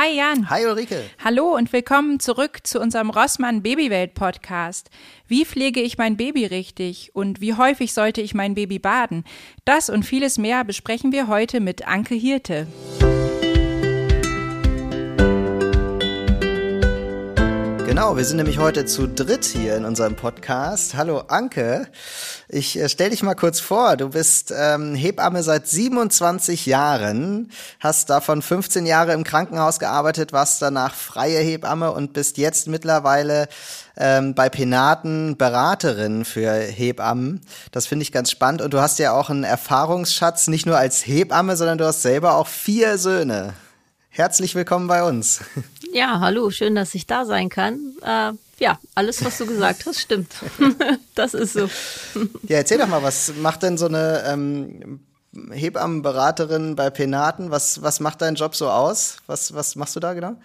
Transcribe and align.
Hi 0.00 0.16
Jan. 0.16 0.48
Hi 0.48 0.64
Ulrike. 0.64 1.02
Hallo 1.24 1.56
und 1.56 1.72
willkommen 1.72 2.20
zurück 2.20 2.60
zu 2.62 2.78
unserem 2.78 3.10
Rossmann 3.10 3.62
Babywelt 3.62 4.14
Podcast. 4.14 4.90
Wie 5.26 5.44
pflege 5.44 5.80
ich 5.80 5.98
mein 5.98 6.16
Baby 6.16 6.46
richtig 6.46 7.10
und 7.16 7.40
wie 7.40 7.54
häufig 7.54 7.92
sollte 7.92 8.20
ich 8.20 8.32
mein 8.32 8.54
Baby 8.54 8.78
baden? 8.78 9.24
Das 9.64 9.90
und 9.90 10.04
vieles 10.04 10.38
mehr 10.38 10.62
besprechen 10.62 11.10
wir 11.10 11.26
heute 11.26 11.58
mit 11.58 11.88
Anke 11.88 12.14
Hirte. 12.14 12.68
Genau, 17.98 18.16
wir 18.16 18.24
sind 18.24 18.36
nämlich 18.36 18.58
heute 18.58 18.86
zu 18.86 19.08
dritt 19.08 19.44
hier 19.44 19.76
in 19.76 19.84
unserem 19.84 20.14
Podcast. 20.14 20.94
Hallo 20.94 21.18
Anke, 21.26 21.88
ich 22.48 22.78
äh, 22.78 22.88
stell 22.88 23.10
dich 23.10 23.24
mal 23.24 23.34
kurz 23.34 23.58
vor. 23.58 23.96
Du 23.96 24.10
bist 24.10 24.54
ähm, 24.56 24.94
Hebamme 24.94 25.42
seit 25.42 25.66
27 25.66 26.66
Jahren, 26.66 27.50
hast 27.80 28.08
davon 28.08 28.40
15 28.40 28.86
Jahre 28.86 29.14
im 29.14 29.24
Krankenhaus 29.24 29.80
gearbeitet, 29.80 30.32
warst 30.32 30.62
danach 30.62 30.94
freie 30.94 31.40
Hebamme 31.40 31.90
und 31.90 32.12
bist 32.12 32.38
jetzt 32.38 32.68
mittlerweile 32.68 33.48
ähm, 33.96 34.32
bei 34.36 34.48
Penaten 34.48 35.36
Beraterin 35.36 36.24
für 36.24 36.52
Hebammen. 36.52 37.40
Das 37.72 37.88
finde 37.88 38.04
ich 38.04 38.12
ganz 38.12 38.30
spannend. 38.30 38.62
Und 38.62 38.74
du 38.74 38.80
hast 38.80 39.00
ja 39.00 39.10
auch 39.10 39.28
einen 39.28 39.42
Erfahrungsschatz, 39.42 40.46
nicht 40.46 40.66
nur 40.66 40.78
als 40.78 41.04
Hebamme, 41.04 41.56
sondern 41.56 41.78
du 41.78 41.84
hast 41.84 42.02
selber 42.02 42.36
auch 42.36 42.46
vier 42.46 42.96
Söhne. 42.96 43.54
Herzlich 44.10 44.54
willkommen 44.54 44.86
bei 44.86 45.02
uns. 45.02 45.40
Ja, 45.92 46.20
hallo, 46.20 46.50
schön, 46.50 46.74
dass 46.74 46.94
ich 46.94 47.06
da 47.06 47.24
sein 47.24 47.48
kann. 47.48 47.94
Äh, 48.02 48.32
ja, 48.58 48.78
alles, 48.94 49.24
was 49.24 49.38
du 49.38 49.46
gesagt 49.46 49.86
hast, 49.86 50.00
stimmt. 50.00 50.34
das 51.14 51.34
ist 51.34 51.54
so. 51.54 51.68
Ja, 52.48 52.58
erzähl 52.58 52.78
doch 52.78 52.88
mal, 52.88 53.02
was 53.02 53.34
macht 53.40 53.62
denn 53.62 53.78
so 53.78 53.86
eine 53.86 54.24
ähm, 54.26 55.00
Hebammenberaterin 55.50 56.74
bei 56.76 56.90
Penaten? 56.90 57.50
Was, 57.50 57.82
was 57.82 58.00
macht 58.00 58.20
dein 58.22 58.34
Job 58.34 58.54
so 58.54 58.68
aus? 58.68 59.18
Was, 59.26 59.54
was 59.54 59.76
machst 59.76 59.96
du 59.96 60.00
da 60.00 60.14
genau? 60.14 60.36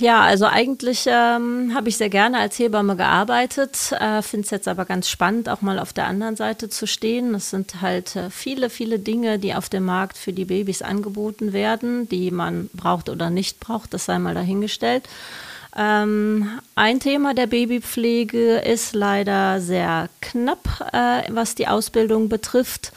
Ja, 0.00 0.22
also 0.22 0.46
eigentlich 0.46 1.04
ähm, 1.06 1.72
habe 1.72 1.88
ich 1.88 1.96
sehr 1.96 2.08
gerne 2.08 2.38
als 2.38 2.58
Hebamme 2.58 2.96
gearbeitet, 2.96 3.92
äh, 3.92 4.22
finde 4.22 4.44
es 4.44 4.50
jetzt 4.50 4.66
aber 4.66 4.84
ganz 4.86 5.08
spannend, 5.08 5.48
auch 5.48 5.62
mal 5.62 5.78
auf 5.78 5.92
der 5.92 6.06
anderen 6.06 6.34
Seite 6.34 6.68
zu 6.68 6.86
stehen. 6.86 7.34
Es 7.34 7.50
sind 7.50 7.80
halt 7.80 8.16
äh, 8.16 8.28
viele, 8.30 8.70
viele 8.70 8.98
Dinge, 8.98 9.38
die 9.38 9.54
auf 9.54 9.68
dem 9.68 9.84
Markt 9.84 10.18
für 10.18 10.32
die 10.32 10.46
Babys 10.46 10.82
angeboten 10.82 11.52
werden, 11.52 12.08
die 12.08 12.32
man 12.32 12.70
braucht 12.72 13.08
oder 13.08 13.30
nicht 13.30 13.60
braucht, 13.60 13.94
das 13.94 14.06
sei 14.06 14.18
mal 14.18 14.34
dahingestellt. 14.34 15.08
Ähm, 15.76 16.60
ein 16.74 16.98
Thema 16.98 17.34
der 17.34 17.46
Babypflege 17.46 18.58
ist 18.58 18.94
leider 18.94 19.60
sehr 19.60 20.08
knapp, 20.20 20.90
äh, 20.92 21.22
was 21.32 21.54
die 21.54 21.68
Ausbildung 21.68 22.28
betrifft. 22.28 22.92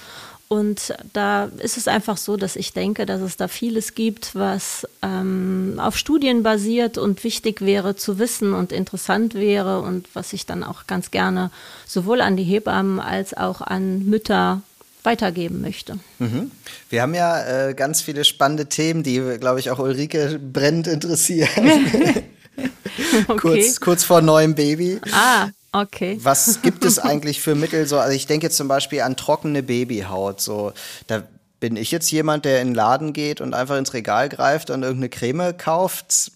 Und 0.49 0.93
da 1.11 1.45
ist 1.59 1.75
es 1.75 1.89
einfach 1.89 2.15
so, 2.15 2.37
dass 2.37 2.55
ich 2.55 2.71
denke, 2.71 3.05
dass 3.05 3.19
es 3.19 3.35
da 3.35 3.49
vieles 3.49 3.95
gibt, 3.95 4.33
was 4.33 4.87
ähm, 5.01 5.75
auf 5.77 5.97
Studien 5.97 6.41
basiert 6.41 6.97
und 6.97 7.23
wichtig 7.25 7.61
wäre 7.61 7.97
zu 7.97 8.17
wissen 8.17 8.53
und 8.53 8.71
interessant 8.71 9.33
wäre 9.33 9.81
und 9.81 10.07
was 10.13 10.31
ich 10.31 10.45
dann 10.45 10.63
auch 10.63 10.87
ganz 10.87 11.11
gerne 11.11 11.51
sowohl 11.85 12.21
an 12.21 12.37
die 12.37 12.43
Hebammen 12.43 13.01
als 13.01 13.35
auch 13.35 13.59
an 13.59 14.05
Mütter 14.05 14.61
weitergeben 15.03 15.61
möchte. 15.61 15.99
Mhm. 16.19 16.51
Wir 16.89 17.01
haben 17.01 17.13
ja 17.13 17.67
äh, 17.69 17.73
ganz 17.73 18.01
viele 18.01 18.23
spannende 18.23 18.67
Themen, 18.67 19.03
die, 19.03 19.19
glaube 19.39 19.59
ich, 19.59 19.69
auch 19.69 19.79
Ulrike 19.79 20.39
brennend 20.39 20.87
interessieren. 20.87 21.49
okay. 23.27 23.37
kurz, 23.37 23.79
kurz 23.79 24.03
vor 24.03 24.21
neuem 24.21 24.55
Baby. 24.55 24.99
Ah, 25.11 25.49
Okay. 25.71 26.19
Was 26.21 26.61
gibt 26.61 26.83
es 26.85 26.99
eigentlich 26.99 27.41
für 27.41 27.55
Mittel? 27.55 27.87
So, 27.87 27.99
also 27.99 28.15
ich 28.15 28.27
denke 28.27 28.47
jetzt 28.47 28.57
zum 28.57 28.67
Beispiel 28.67 29.01
an 29.01 29.15
trockene 29.15 29.63
Babyhaut. 29.63 30.41
So, 30.41 30.73
da 31.07 31.23
bin 31.59 31.75
ich 31.75 31.91
jetzt 31.91 32.11
jemand, 32.11 32.45
der 32.45 32.61
in 32.61 32.69
den 32.69 32.75
Laden 32.75 33.13
geht 33.13 33.41
und 33.41 33.53
einfach 33.53 33.77
ins 33.77 33.93
Regal 33.93 34.29
greift 34.29 34.69
und 34.69 34.83
irgendeine 34.83 35.09
Creme 35.09 35.57
kauft. 35.57 36.31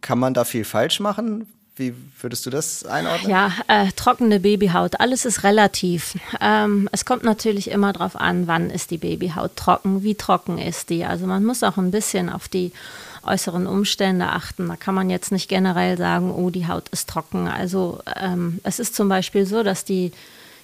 Kann 0.00 0.18
man 0.18 0.34
da 0.34 0.44
viel 0.44 0.64
falsch 0.64 1.00
machen? 1.00 1.46
Wie 1.78 1.94
würdest 2.22 2.46
du 2.46 2.50
das 2.50 2.86
einordnen? 2.86 3.30
Ja, 3.30 3.52
äh, 3.68 3.92
trockene 3.94 4.40
Babyhaut, 4.40 4.98
alles 4.98 5.26
ist 5.26 5.44
relativ. 5.44 6.16
Ähm, 6.40 6.88
es 6.90 7.04
kommt 7.04 7.22
natürlich 7.22 7.70
immer 7.70 7.92
darauf 7.92 8.16
an, 8.16 8.46
wann 8.46 8.70
ist 8.70 8.90
die 8.90 8.96
Babyhaut 8.96 9.56
trocken, 9.56 10.02
wie 10.02 10.14
trocken 10.14 10.56
ist 10.56 10.88
die. 10.88 11.04
Also 11.04 11.26
man 11.26 11.44
muss 11.44 11.62
auch 11.62 11.76
ein 11.76 11.90
bisschen 11.90 12.30
auf 12.30 12.48
die 12.48 12.72
äußeren 13.22 13.66
Umstände 13.66 14.26
achten. 14.26 14.68
Da 14.68 14.76
kann 14.76 14.94
man 14.94 15.10
jetzt 15.10 15.32
nicht 15.32 15.48
generell 15.48 15.98
sagen, 15.98 16.32
oh, 16.32 16.48
die 16.48 16.66
Haut 16.66 16.88
ist 16.88 17.10
trocken. 17.10 17.46
Also 17.46 18.00
ähm, 18.18 18.58
es 18.62 18.78
ist 18.78 18.94
zum 18.94 19.10
Beispiel 19.10 19.44
so, 19.44 19.62
dass 19.62 19.84
die 19.84 20.12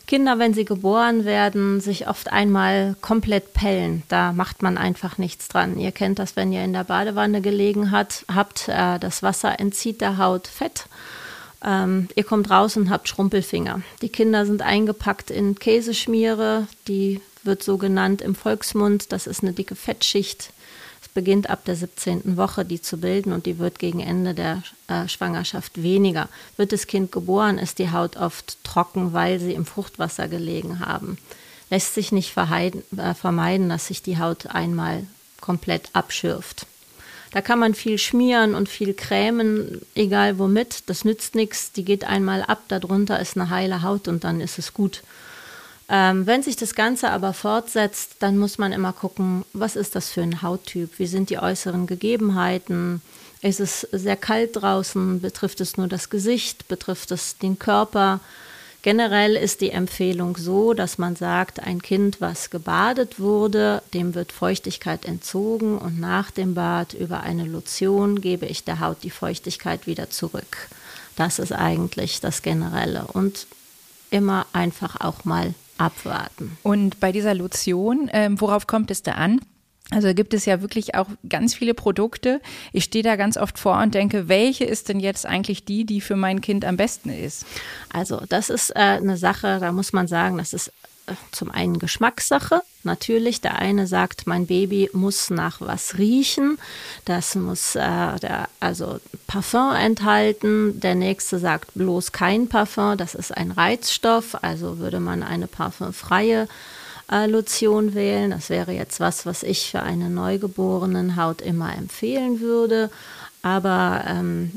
Kinder, 0.07 0.39
wenn 0.39 0.55
sie 0.55 0.65
geboren 0.65 1.25
werden, 1.25 1.81
sich 1.81 2.09
oft 2.09 2.33
einmal 2.33 2.97
komplett 3.01 3.53
pellen. 3.55 4.03
Da 4.09 4.33
macht 4.33 4.63
man 4.63 4.79
einfach 4.79 5.19
nichts 5.19 5.49
dran. 5.49 5.79
Ihr 5.79 5.93
kennt 5.93 6.19
das, 6.19 6.37
wenn 6.37 6.53
ihr 6.53 6.65
in 6.65 6.73
der 6.73 6.85
Badewanne 6.85 7.41
gelegen 7.41 7.91
hat, 7.91 8.25
habt, 8.33 8.69
äh, 8.69 8.99
das 8.99 9.23
Wasser 9.23 9.59
entzieht 9.61 10.01
der 10.01 10.19
Haut 10.19 10.47
Fett. 10.47 10.87
Ähm, 11.65 12.09
ihr 12.15 12.25
kommt 12.25 12.51
raus 12.51 12.77
und 12.77 12.91
habt 12.91 13.09
Schrumpelfinger. 13.09 13.83
Die 14.03 14.09
Kinder 14.09 14.47
sind 14.47 14.63
eingepackt 14.63 15.31
in 15.31 15.55
Käseschmiere, 15.55 16.67
die 16.89 17.21
wird 17.45 17.63
so 17.63 17.79
genannt 17.79 18.23
im 18.23 18.35
Volksmund. 18.35 19.13
Das 19.13 19.27
ist 19.27 19.43
eine 19.43 19.53
dicke 19.53 19.75
Fettschicht 19.75 20.53
beginnt 21.15 21.51
ab 21.51 21.65
der 21.65 21.77
17. 21.77 22.37
Woche, 22.37 22.65
die 22.65 22.81
zu 22.81 22.99
bilden 22.99 23.33
und 23.33 23.47
die 23.47 23.59
wird 23.59 23.79
gegen 23.79 24.01
Ende 24.01 24.35
der 24.35 24.63
äh, 24.89 25.09
Schwangerschaft 25.09 25.83
weniger. 25.83 26.29
Wird 26.57 26.73
das 26.73 26.87
Kind 26.87 27.13
geboren, 27.13 27.59
ist 27.59 27.79
die 27.79 27.91
Haut 27.91 28.17
oft 28.17 28.63
trocken, 28.65 29.13
weil 29.13 29.39
sie 29.41 29.55
im 29.55 29.67
Fruchtwasser 29.67 30.29
gelegen 30.29 30.81
haben. 30.81 31.19
Lässt 31.71 31.95
sich 31.95 32.13
nicht 32.13 32.37
äh, 32.37 33.15
vermeiden, 33.15 33.69
dass 33.69 33.87
sich 33.87 34.03
die 34.03 34.19
Haut 34.19 34.47
einmal 34.47 35.07
komplett 35.41 35.91
abschürft. 35.93 36.67
Da 37.33 37.41
kann 37.41 37.59
man 37.59 37.75
viel 37.75 37.97
schmieren 37.97 38.55
und 38.55 38.69
viel 38.69 38.93
cremen, 38.93 39.81
egal 39.95 40.39
womit. 40.39 40.89
Das 40.91 41.05
nützt 41.05 41.35
nichts. 41.35 41.73
Die 41.73 41.85
geht 41.85 42.05
einmal 42.05 42.43
ab, 42.43 42.65
darunter 42.69 43.19
ist 43.21 43.37
eine 43.37 43.49
heile 43.49 43.83
Haut 43.83 44.07
und 44.07 44.25
dann 44.25 44.41
ist 44.41 44.59
es 44.59 44.75
gut. 44.75 45.03
Ähm, 45.95 46.27
wenn 46.27 46.43
sich 46.43 46.57
das 46.57 46.75
Ganze 46.75 47.11
aber 47.11 47.35
fortsetzt, 47.35 48.17
dann 48.21 48.39
muss 48.39 48.57
man 48.57 48.73
immer 48.73 48.95
gucken, 48.95 49.45
was 49.53 49.77
ist 49.77 49.95
das 49.95 50.09
für 50.09 50.23
ein 50.23 50.41
Hauttyp? 50.41 50.99
Wie 50.99 51.07
sind 51.07 51.29
die 51.29 51.39
äußeren 51.39 51.87
Gegebenheiten? 51.87 53.03
Ist 53.43 53.61
es 53.61 53.83
sehr 53.93 54.17
kalt 54.17 54.57
draußen? 54.57 55.21
Betrifft 55.21 55.61
es 55.61 55.77
nur 55.77 55.89
das 55.89 56.09
Gesicht? 56.09 56.67
Betrifft 56.67 57.11
es 57.11 57.37
den 57.37 57.59
Körper? 57.59 58.21
Generell 58.81 59.37
ist 59.37 59.61
die 59.61 59.71
Empfehlung 59.71 60.39
so, 60.39 60.73
dass 60.73 60.97
man 60.97 61.15
sagt, 61.15 61.61
ein 61.61 61.83
Kind, 61.83 62.23
was 62.23 62.49
gebadet 62.49 63.21
wurde, 63.21 63.83
dem 63.93 64.15
wird 64.15 64.33
Feuchtigkeit 64.33 65.05
entzogen 65.05 65.77
und 65.77 66.01
nach 66.01 66.31
dem 66.31 66.55
Bad 66.55 66.95
über 66.95 67.21
eine 67.21 67.45
Lotion 67.45 68.23
gebe 68.23 68.47
ich 68.47 68.65
der 68.65 68.81
Haut 68.81 69.03
die 69.03 69.11
Feuchtigkeit 69.11 69.87
wieder 69.87 70.09
zurück. 70.09 70.69
Das 71.17 71.39
ist 71.39 71.53
eigentlich 71.53 72.21
das 72.23 72.41
Generelle 72.41 73.07
und 73.13 73.47
immer 74.11 74.47
einfach 74.53 75.01
auch 75.01 75.25
mal 75.25 75.55
abwarten. 75.83 76.57
Und 76.63 77.01
bei 77.01 77.13
dieser 77.13 77.35
Lotion, 77.35 78.09
ähm, 78.13 78.41
worauf 78.41 78.67
kommt 78.67 78.91
es 78.91 79.03
da 79.03 79.13
an? 79.13 79.41
Also 79.91 80.15
gibt 80.15 80.33
es 80.33 80.47
ja 80.47 80.63
wirklich 80.63 80.95
auch 80.95 81.09
ganz 81.29 81.55
viele 81.55 81.75
Produkte. 81.75 82.41
Ich 82.73 82.85
stehe 82.85 83.05
da 83.05 83.17
ganz 83.17 83.37
oft 83.37 83.59
vor 83.59 83.79
und 83.79 83.95
denke, 83.95 84.29
welche 84.29 84.65
ist 84.65 84.89
denn 84.89 85.01
jetzt 85.01 85.27
eigentlich 85.27 85.67
die, 85.67 85.85
die 85.85 86.01
für 86.01 86.17
mein 86.17 86.41
Kind 86.41 86.65
am 86.65 86.79
besten 86.79 87.11
ist? 87.11 87.45
Also 87.93 88.23
das 88.29 88.49
ist 88.49 88.71
äh, 88.71 88.79
eine 88.79 89.19
Sache, 89.19 89.59
da 89.61 89.71
muss 89.73 89.93
man 89.93 90.07
sagen, 90.07 90.39
das 90.39 90.55
ist 90.55 90.73
zum 91.31 91.51
einen 91.51 91.79
Geschmackssache. 91.79 92.63
Natürlich, 92.85 93.41
der 93.41 93.57
eine 93.57 93.87
sagt, 93.87 94.27
mein 94.27 94.47
Baby 94.47 94.91
muss 94.93 95.31
nach 95.31 95.61
was 95.61 95.99
riechen. 95.99 96.59
Das 97.05 97.35
muss 97.35 97.75
äh, 97.75 97.81
der, 98.21 98.49
also 98.61 99.01
Parfum 99.27 99.75
enthalten. 99.75 100.81
Der 100.81 100.95
nächste 100.95 101.39
sagt 101.39 101.75
bloß 101.75 102.13
kein 102.13 102.49
Parfum. 102.49 102.97
Das 102.97 103.15
ist 103.15 103.37
ein 103.37 103.53
Reizstoff. 103.53 104.43
Also 104.43 104.79
würde 104.79 105.01
man 105.01 105.23
eine 105.23 105.47
parfumfreie 105.47 106.49
äh, 107.11 107.27
Lotion 107.27 107.95
wählen. 107.95 108.31
Das 108.31 108.51
wäre 108.51 108.73
jetzt 108.73 109.01
was, 109.01 109.27
was 109.27 109.43
ich 109.43 109.71
für 109.71 109.83
eine 109.83 110.11
neugeborenen 110.11 111.17
Haut 111.17 111.41
immer 111.41 111.77
empfehlen 111.77 112.41
würde. 112.41 112.91
Aber 113.43 114.05
ähm, 114.07 114.53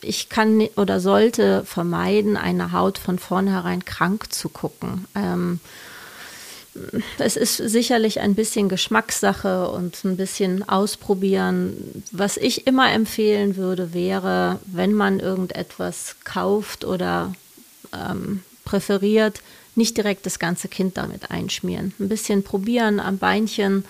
ich 0.00 0.30
kann 0.30 0.62
oder 0.76 0.98
sollte 1.00 1.64
vermeiden, 1.64 2.38
eine 2.38 2.72
Haut 2.72 2.96
von 2.98 3.18
vornherein 3.18 3.84
krank 3.84 4.32
zu 4.32 4.48
gucken. 4.48 5.06
Ähm, 5.14 5.60
es 7.18 7.36
ist 7.36 7.56
sicherlich 7.56 8.20
ein 8.20 8.34
bisschen 8.34 8.68
Geschmackssache 8.68 9.68
und 9.68 10.04
ein 10.04 10.16
bisschen 10.16 10.68
ausprobieren. 10.68 12.04
Was 12.12 12.36
ich 12.36 12.66
immer 12.66 12.92
empfehlen 12.92 13.56
würde, 13.56 13.92
wäre, 13.92 14.60
wenn 14.66 14.94
man 14.94 15.20
irgendetwas 15.20 16.16
kauft 16.24 16.84
oder 16.84 17.34
ähm, 17.92 18.42
präferiert, 18.64 19.42
nicht 19.74 19.96
direkt 19.96 20.26
das 20.26 20.38
ganze 20.38 20.68
Kind 20.68 20.96
damit 20.96 21.30
einschmieren. 21.30 21.92
Ein 21.98 22.08
bisschen 22.08 22.42
probieren 22.42 23.00
am 23.00 23.18
Beinchen, 23.18 23.84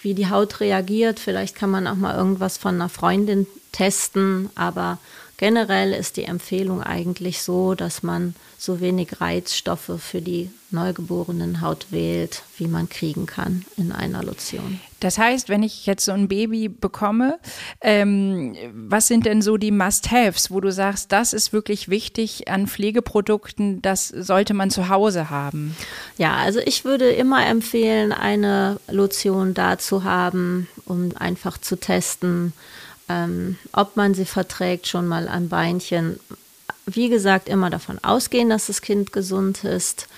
wie 0.00 0.14
die 0.14 0.28
Haut 0.28 0.60
reagiert. 0.60 1.20
Vielleicht 1.20 1.54
kann 1.54 1.70
man 1.70 1.86
auch 1.86 1.96
mal 1.96 2.16
irgendwas 2.16 2.58
von 2.58 2.74
einer 2.74 2.88
Freundin 2.88 3.46
testen, 3.72 4.50
aber 4.54 4.98
generell 5.36 5.92
ist 5.92 6.16
die 6.16 6.24
Empfehlung 6.24 6.82
eigentlich 6.82 7.42
so, 7.42 7.74
dass 7.74 8.02
man 8.02 8.34
so 8.58 8.80
wenig 8.80 9.20
Reizstoffe 9.20 9.92
für 9.98 10.20
die 10.20 10.50
neugeborenen 10.70 11.60
Haut 11.60 11.86
wählt, 11.90 12.42
wie 12.58 12.66
man 12.66 12.88
kriegen 12.88 13.26
kann 13.26 13.64
in 13.76 13.92
einer 13.92 14.22
Lotion. 14.22 14.80
Das 15.00 15.18
heißt, 15.18 15.48
wenn 15.48 15.62
ich 15.62 15.86
jetzt 15.86 16.04
so 16.04 16.12
ein 16.12 16.28
Baby 16.28 16.68
bekomme, 16.68 17.38
ähm, 17.80 18.56
was 18.72 19.06
sind 19.06 19.26
denn 19.26 19.42
so 19.42 19.56
die 19.56 19.70
Must-Haves, 19.70 20.50
wo 20.50 20.60
du 20.60 20.72
sagst, 20.72 21.12
das 21.12 21.32
ist 21.32 21.52
wirklich 21.52 21.88
wichtig 21.88 22.48
an 22.48 22.66
Pflegeprodukten, 22.66 23.82
das 23.82 24.08
sollte 24.08 24.54
man 24.54 24.70
zu 24.70 24.88
Hause 24.88 25.30
haben? 25.30 25.76
Ja, 26.16 26.36
also 26.36 26.60
ich 26.64 26.84
würde 26.84 27.10
immer 27.10 27.46
empfehlen, 27.46 28.12
eine 28.12 28.80
Lotion 28.88 29.54
da 29.54 29.78
zu 29.78 30.04
haben, 30.04 30.68
um 30.86 31.10
einfach 31.16 31.58
zu 31.58 31.76
testen, 31.76 32.52
ähm, 33.08 33.58
ob 33.72 33.96
man 33.96 34.14
sie 34.14 34.24
verträgt, 34.24 34.86
schon 34.86 35.06
mal 35.06 35.28
an 35.28 35.48
Beinchen. 35.48 36.18
Wie 36.86 37.08
gesagt, 37.08 37.48
immer 37.48 37.70
davon 37.70 37.98
ausgehen, 38.02 38.50
dass 38.50 38.66
das 38.66 38.82
Kind 38.82 39.12
gesund 39.12 39.64
ist. 39.64 40.08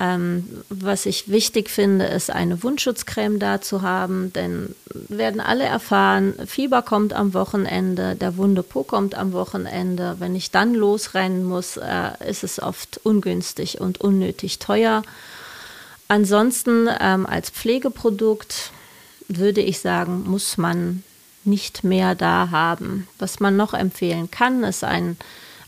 Ähm, 0.00 0.64
was 0.68 1.06
ich 1.06 1.28
wichtig 1.30 1.70
finde, 1.70 2.06
ist 2.06 2.30
eine 2.30 2.64
Wundschutzcreme 2.64 3.38
da 3.38 3.60
zu 3.60 3.82
haben, 3.82 4.32
denn 4.32 4.74
werden 4.92 5.40
alle 5.40 5.64
erfahren, 5.64 6.34
Fieber 6.46 6.82
kommt 6.82 7.12
am 7.12 7.34
Wochenende, 7.34 8.16
der 8.16 8.36
wunde 8.36 8.64
Po 8.64 8.82
kommt 8.82 9.14
am 9.14 9.32
Wochenende. 9.32 10.16
Wenn 10.18 10.34
ich 10.34 10.50
dann 10.50 10.74
losrennen 10.74 11.44
muss, 11.44 11.76
äh, 11.76 12.10
ist 12.28 12.42
es 12.42 12.60
oft 12.60 13.00
ungünstig 13.04 13.80
und 13.80 14.00
unnötig 14.00 14.58
teuer. 14.58 15.02
Ansonsten 16.08 16.88
ähm, 17.00 17.24
als 17.24 17.50
Pflegeprodukt 17.50 18.72
würde 19.28 19.60
ich 19.60 19.78
sagen, 19.78 20.24
muss 20.24 20.58
man 20.58 21.04
nicht 21.44 21.84
mehr 21.84 22.14
da 22.14 22.50
haben. 22.50 23.08
Was 23.18 23.40
man 23.40 23.56
noch 23.56 23.74
empfehlen 23.74 24.30
kann, 24.30 24.64
ist 24.64 24.84
ein, 24.84 25.16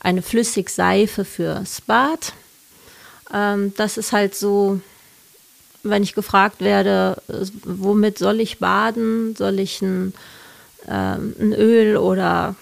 eine 0.01 0.23
Flüssigseife 0.23 1.25
fürs 1.25 1.81
Bad. 1.81 2.33
Ähm, 3.33 3.73
das 3.77 3.97
ist 3.97 4.13
halt 4.13 4.35
so, 4.35 4.81
wenn 5.83 6.03
ich 6.03 6.15
gefragt 6.15 6.61
werde, 6.61 7.21
womit 7.65 8.19
soll 8.19 8.41
ich 8.41 8.59
baden? 8.59 9.37
Soll 9.37 9.59
ich 9.59 9.83
ein, 9.83 10.15
ähm, 10.89 11.35
ein 11.39 11.53
Öl 11.53 11.97
oder 11.97 12.57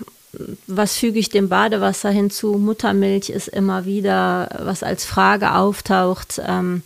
was 0.66 0.96
füge 0.96 1.18
ich 1.18 1.28
dem 1.28 1.48
Badewasser 1.48 2.10
hinzu? 2.10 2.54
Muttermilch 2.54 3.28
ist 3.28 3.48
immer 3.48 3.84
wieder, 3.84 4.48
was 4.62 4.82
als 4.82 5.04
Frage 5.04 5.54
auftaucht. 5.54 6.40
Ähm, 6.46 6.82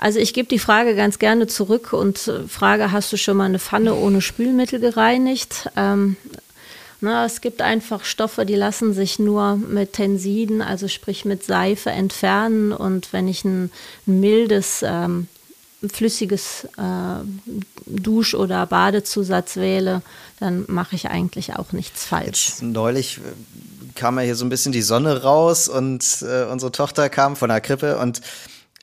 also 0.00 0.18
ich 0.18 0.32
gebe 0.32 0.48
die 0.48 0.58
Frage 0.58 0.96
ganz 0.96 1.18
gerne 1.18 1.46
zurück 1.46 1.92
und 1.92 2.32
frage, 2.48 2.90
hast 2.90 3.12
du 3.12 3.18
schon 3.18 3.36
mal 3.36 3.44
eine 3.44 3.58
Pfanne 3.58 3.94
ohne 3.94 4.22
Spülmittel 4.22 4.80
gereinigt? 4.80 5.68
Ähm, 5.76 6.16
na, 7.02 7.26
es 7.26 7.42
gibt 7.42 7.60
einfach 7.60 8.04
Stoffe, 8.04 8.46
die 8.46 8.54
lassen 8.54 8.94
sich 8.94 9.18
nur 9.18 9.56
mit 9.56 9.92
Tensiden, 9.92 10.62
also 10.62 10.88
sprich 10.88 11.26
mit 11.26 11.44
Seife 11.44 11.90
entfernen. 11.90 12.72
Und 12.72 13.12
wenn 13.12 13.28
ich 13.28 13.44
ein, 13.44 13.70
ein 14.06 14.20
mildes, 14.20 14.82
ähm, 14.82 15.28
flüssiges 15.86 16.66
äh, 16.78 17.24
Dusch- 17.84 18.34
oder 18.34 18.64
Badezusatz 18.64 19.56
wähle, 19.56 20.00
dann 20.38 20.64
mache 20.66 20.96
ich 20.96 21.08
eigentlich 21.08 21.56
auch 21.56 21.72
nichts 21.72 22.06
falsch. 22.06 22.48
Jetzt 22.48 22.62
neulich 22.62 23.18
äh, 23.18 23.20
kam 23.94 24.16
ja 24.18 24.24
hier 24.24 24.36
so 24.36 24.46
ein 24.46 24.50
bisschen 24.50 24.72
die 24.72 24.82
Sonne 24.82 25.22
raus 25.22 25.68
und 25.68 26.22
äh, 26.22 26.44
unsere 26.44 26.72
Tochter 26.72 27.10
kam 27.10 27.36
von 27.36 27.50
der 27.50 27.60
Krippe 27.60 27.98
und 27.98 28.22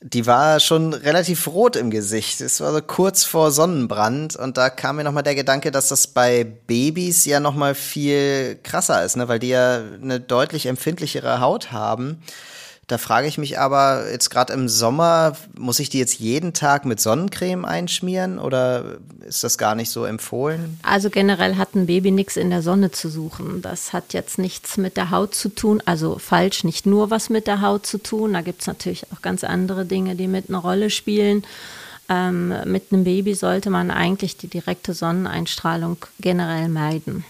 die 0.00 0.26
war 0.26 0.60
schon 0.60 0.92
relativ 0.92 1.48
rot 1.48 1.74
im 1.74 1.90
Gesicht. 1.90 2.40
Es 2.40 2.60
war 2.60 2.72
so 2.72 2.80
kurz 2.80 3.24
vor 3.24 3.50
Sonnenbrand 3.50 4.36
und 4.36 4.56
da 4.56 4.70
kam 4.70 4.96
mir 4.96 5.04
nochmal 5.04 5.24
der 5.24 5.34
Gedanke, 5.34 5.72
dass 5.72 5.88
das 5.88 6.06
bei 6.06 6.44
Babys 6.44 7.24
ja 7.24 7.40
nochmal 7.40 7.74
viel 7.74 8.58
krasser 8.62 9.04
ist, 9.04 9.16
ne? 9.16 9.26
weil 9.26 9.40
die 9.40 9.48
ja 9.48 9.80
eine 10.00 10.20
deutlich 10.20 10.66
empfindlichere 10.66 11.40
Haut 11.40 11.72
haben. 11.72 12.22
Da 12.88 12.96
frage 12.96 13.28
ich 13.28 13.36
mich 13.36 13.58
aber, 13.58 14.10
jetzt 14.10 14.30
gerade 14.30 14.54
im 14.54 14.66
Sommer, 14.66 15.36
muss 15.58 15.78
ich 15.78 15.90
die 15.90 15.98
jetzt 15.98 16.18
jeden 16.18 16.54
Tag 16.54 16.86
mit 16.86 17.00
Sonnencreme 17.00 17.66
einschmieren 17.66 18.38
oder 18.38 18.96
ist 19.26 19.44
das 19.44 19.58
gar 19.58 19.74
nicht 19.74 19.90
so 19.90 20.06
empfohlen? 20.06 20.80
Also 20.82 21.10
generell 21.10 21.56
hat 21.56 21.74
ein 21.74 21.84
Baby 21.84 22.12
nichts 22.12 22.38
in 22.38 22.48
der 22.48 22.62
Sonne 22.62 22.90
zu 22.90 23.10
suchen. 23.10 23.60
Das 23.60 23.92
hat 23.92 24.14
jetzt 24.14 24.38
nichts 24.38 24.78
mit 24.78 24.96
der 24.96 25.10
Haut 25.10 25.34
zu 25.34 25.50
tun. 25.50 25.82
Also 25.84 26.18
falsch, 26.18 26.64
nicht 26.64 26.86
nur 26.86 27.10
was 27.10 27.28
mit 27.28 27.46
der 27.46 27.60
Haut 27.60 27.84
zu 27.84 27.98
tun. 27.98 28.32
Da 28.32 28.40
gibt 28.40 28.62
es 28.62 28.66
natürlich 28.66 29.04
auch 29.12 29.20
ganz 29.20 29.44
andere 29.44 29.84
Dinge, 29.84 30.16
die 30.16 30.26
mit 30.26 30.48
einer 30.48 30.58
Rolle 30.58 30.88
spielen. 30.88 31.44
Ähm, 32.08 32.54
mit 32.64 32.90
einem 32.90 33.04
Baby 33.04 33.34
sollte 33.34 33.68
man 33.68 33.90
eigentlich 33.90 34.38
die 34.38 34.48
direkte 34.48 34.94
Sonneneinstrahlung 34.94 35.98
generell 36.20 36.70
meiden. 36.70 37.26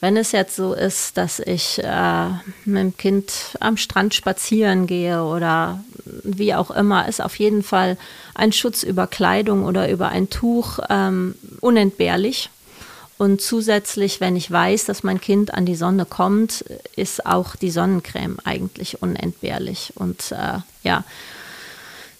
Wenn 0.00 0.16
es 0.16 0.32
jetzt 0.32 0.56
so 0.56 0.72
ist, 0.72 1.18
dass 1.18 1.40
ich 1.40 1.78
äh, 1.84 2.28
mit 2.64 2.82
dem 2.82 2.96
Kind 2.96 3.32
am 3.60 3.76
Strand 3.76 4.14
spazieren 4.14 4.86
gehe 4.86 5.22
oder 5.22 5.84
wie 6.24 6.54
auch 6.54 6.70
immer, 6.70 7.06
ist 7.06 7.22
auf 7.22 7.38
jeden 7.38 7.62
Fall 7.62 7.98
ein 8.34 8.52
Schutz 8.52 8.82
über 8.82 9.06
Kleidung 9.06 9.64
oder 9.64 9.90
über 9.90 10.08
ein 10.08 10.30
Tuch 10.30 10.78
ähm, 10.88 11.34
unentbehrlich. 11.60 12.48
Und 13.18 13.42
zusätzlich, 13.42 14.22
wenn 14.22 14.34
ich 14.34 14.50
weiß, 14.50 14.86
dass 14.86 15.02
mein 15.02 15.20
Kind 15.20 15.52
an 15.52 15.66
die 15.66 15.74
Sonne 15.74 16.06
kommt, 16.06 16.64
ist 16.96 17.26
auch 17.26 17.54
die 17.54 17.70
Sonnencreme 17.70 18.38
eigentlich 18.44 19.02
unentbehrlich. 19.02 19.92
Und 19.96 20.32
äh, 20.32 20.60
ja, 20.82 21.04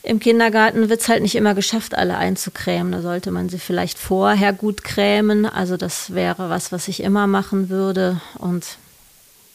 im 0.02 0.18
Kindergarten 0.18 0.88
wird 0.88 1.00
es 1.00 1.08
halt 1.08 1.22
nicht 1.22 1.34
immer 1.34 1.54
geschafft, 1.54 1.94
alle 1.94 2.16
einzucremen. 2.16 2.92
Da 2.92 3.02
sollte 3.02 3.30
man 3.30 3.48
sie 3.48 3.58
vielleicht 3.58 3.98
vorher 3.98 4.52
gut 4.52 4.82
cremen. 4.82 5.44
Also 5.46 5.76
das 5.76 6.14
wäre 6.14 6.48
was, 6.48 6.72
was 6.72 6.88
ich 6.88 7.02
immer 7.02 7.26
machen 7.26 7.68
würde. 7.68 8.20
Und 8.38 8.78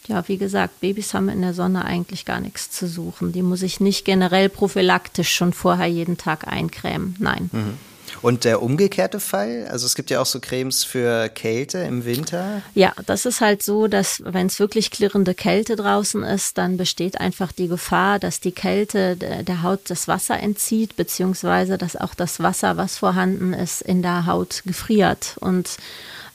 ja, 0.08 0.28
wie 0.28 0.38
gesagt, 0.38 0.82
Babys 0.82 1.14
haben 1.14 1.30
in 1.30 1.42
der 1.42 1.56
Sonne 1.56 1.84
eigentlich 1.86 2.26
gar 2.26 2.40
nichts 2.40 2.70
zu 2.70 2.88
suchen. 2.88 3.32
Die 3.32 3.42
muss 3.42 3.64
ich 3.64 3.80
nicht 3.80 4.06
generell 4.06 4.50
prophylaktisch 4.50 5.34
schon 5.34 5.52
vorher 5.52 5.88
jeden 5.88 6.18
Tag 6.18 6.48
eincremen. 6.48 7.16
Nein. 7.20 7.50
Mhm. 7.52 7.78
Und 8.22 8.44
der 8.44 8.62
umgekehrte 8.62 9.20
Fall? 9.20 9.68
Also 9.70 9.86
es 9.86 9.96
gibt 9.96 10.10
ja 10.10 10.22
auch 10.22 10.26
so 10.26 10.40
Cremes 10.40 10.84
für 10.84 11.30
Kälte 11.30 11.80
im 11.80 12.06
Winter. 12.06 12.62
Ja, 12.74 12.94
das 13.06 13.26
ist 13.26 13.42
halt 13.42 13.62
so, 13.64 13.88
dass 13.88 14.22
wenn 14.26 14.48
es 14.48 14.60
wirklich 14.60 14.92
klirrende 14.92 15.34
Kälte 15.34 15.76
draußen 15.76 16.24
ist, 16.24 16.58
dann 16.58 16.78
besteht 16.78 17.20
einfach 17.20 17.52
die 17.52 17.68
Gefahr, 17.68 18.20
dass 18.20 18.40
die 18.40 18.52
Kälte 18.52 19.16
der 19.16 19.64
Haut 19.64 19.82
das 19.90 20.08
Wasser 20.08 20.40
entzieht, 20.40 20.96
beziehungsweise 20.96 21.78
dass 21.78 21.96
auch 21.96 22.16
das 22.16 22.40
Wasser, 22.40 22.78
was 22.78 22.98
vorhanden 22.98 23.54
ist, 23.54 23.82
in 23.82 24.02
der 24.02 24.26
Haut 24.26 24.64
gefriert. 24.66 25.36
Und 25.40 25.78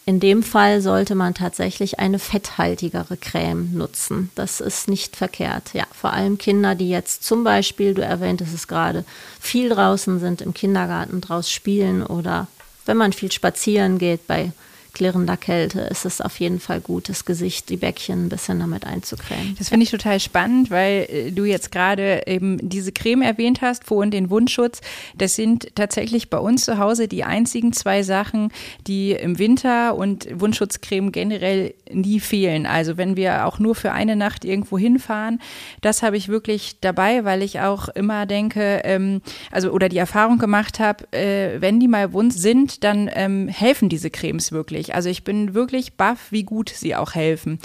in 0.07 0.19
dem 0.19 0.43
Fall 0.43 0.81
sollte 0.81 1.15
man 1.15 1.35
tatsächlich 1.35 1.99
eine 1.99 2.19
fetthaltigere 2.19 3.17
Creme 3.17 3.73
nutzen. 3.75 4.31
Das 4.35 4.61
ist 4.61 4.89
nicht 4.89 5.17
verkehrt. 5.17 5.73
Ja, 5.73 5.85
vor 5.93 6.13
allem 6.13 6.39
Kinder, 6.39 6.75
die 6.75 6.89
jetzt 6.89 7.23
zum 7.23 7.45
Beispiel, 7.45 7.95
du 7.95 8.03
erwähntest 8.03 8.55
es 8.55 8.67
gerade, 8.67 9.05
viel 9.39 9.69
draußen 9.69 10.19
sind, 10.19 10.41
im 10.41 10.55
Kindergarten 10.55 11.21
draus 11.21 11.51
spielen 11.51 12.05
oder 12.05 12.49
wenn 12.87 12.97
man 12.97 13.13
viel 13.13 13.31
spazieren 13.31 13.99
geht 13.99 14.27
bei 14.27 14.53
klirrender 14.93 15.37
Kälte 15.37 15.81
ist 15.81 16.05
es 16.05 16.21
auf 16.21 16.39
jeden 16.41 16.61
Fall 16.61 16.81
gut, 16.81 17.09
das 17.09 17.25
Gesicht, 17.25 17.69
die 17.69 17.77
Bäckchen 17.77 18.27
ein 18.27 18.29
bisschen 18.29 18.61
damit 18.61 18.87
einzucremen. 18.87 19.55
Das 19.59 19.69
finde 19.69 19.85
ich 19.85 19.91
total 19.91 20.21
spannend, 20.21 20.71
weil 20.71 21.07
äh, 21.11 21.31
du 21.31 21.45
jetzt 21.45 21.73
gerade 21.73 22.23
eben 22.27 22.59
diese 22.69 22.93
Creme 22.93 23.23
erwähnt 23.23 23.61
hast, 23.63 23.85
Vor- 23.85 24.03
und 24.03 24.13
den 24.13 24.31
Wundschutz. 24.31 24.81
Das 25.17 25.37
sind 25.37 25.75
tatsächlich 25.75 26.31
bei 26.31 26.39
uns 26.39 26.65
zu 26.65 26.79
Hause 26.79 27.09
die 27.09 27.25
einzigen 27.25 27.73
zwei 27.73 28.03
Sachen, 28.03 28.53
die 28.87 29.13
im 29.13 29.39
Winter 29.39 29.97
und 29.97 30.29
Wundschutzcreme 30.41 31.13
generell 31.13 31.75
nie 31.93 32.21
fehlen. 32.21 32.67
Also 32.67 32.97
wenn 32.97 33.17
wir 33.17 33.47
auch 33.47 33.59
nur 33.59 33.75
für 33.75 33.93
eine 33.93 34.17
Nacht 34.17 34.45
irgendwo 34.45 34.79
hinfahren, 34.79 35.41
das 35.81 36.03
habe 36.03 36.17
ich 36.17 36.29
wirklich 36.29 36.77
dabei, 36.81 37.25
weil 37.25 37.43
ich 37.43 37.61
auch 37.61 37.89
immer 37.89 38.27
denke, 38.27 38.81
ähm, 38.85 39.23
also 39.51 39.71
oder 39.71 39.89
die 39.89 39.99
Erfahrung 39.99 40.39
gemacht 40.39 40.79
habe, 40.79 41.13
äh, 41.13 41.61
wenn 41.61 41.81
die 41.81 41.89
mal 41.89 42.13
wund 42.13 42.33
sind, 42.33 42.85
dann 42.85 43.11
ähm, 43.13 43.49
helfen 43.49 43.89
diese 43.89 44.11
Cremes 44.11 44.53
wirklich 44.53 44.80
wirklich. 44.81 44.95
Also 44.95 45.09
ich 45.09 45.25
bin 45.25 45.55
wirklich 45.55 45.95
baff, 45.95 46.31
wie 46.31 46.43
gut 46.43 46.71
sie 46.71 46.97
auch 46.97 47.15
helfen. 47.15 47.59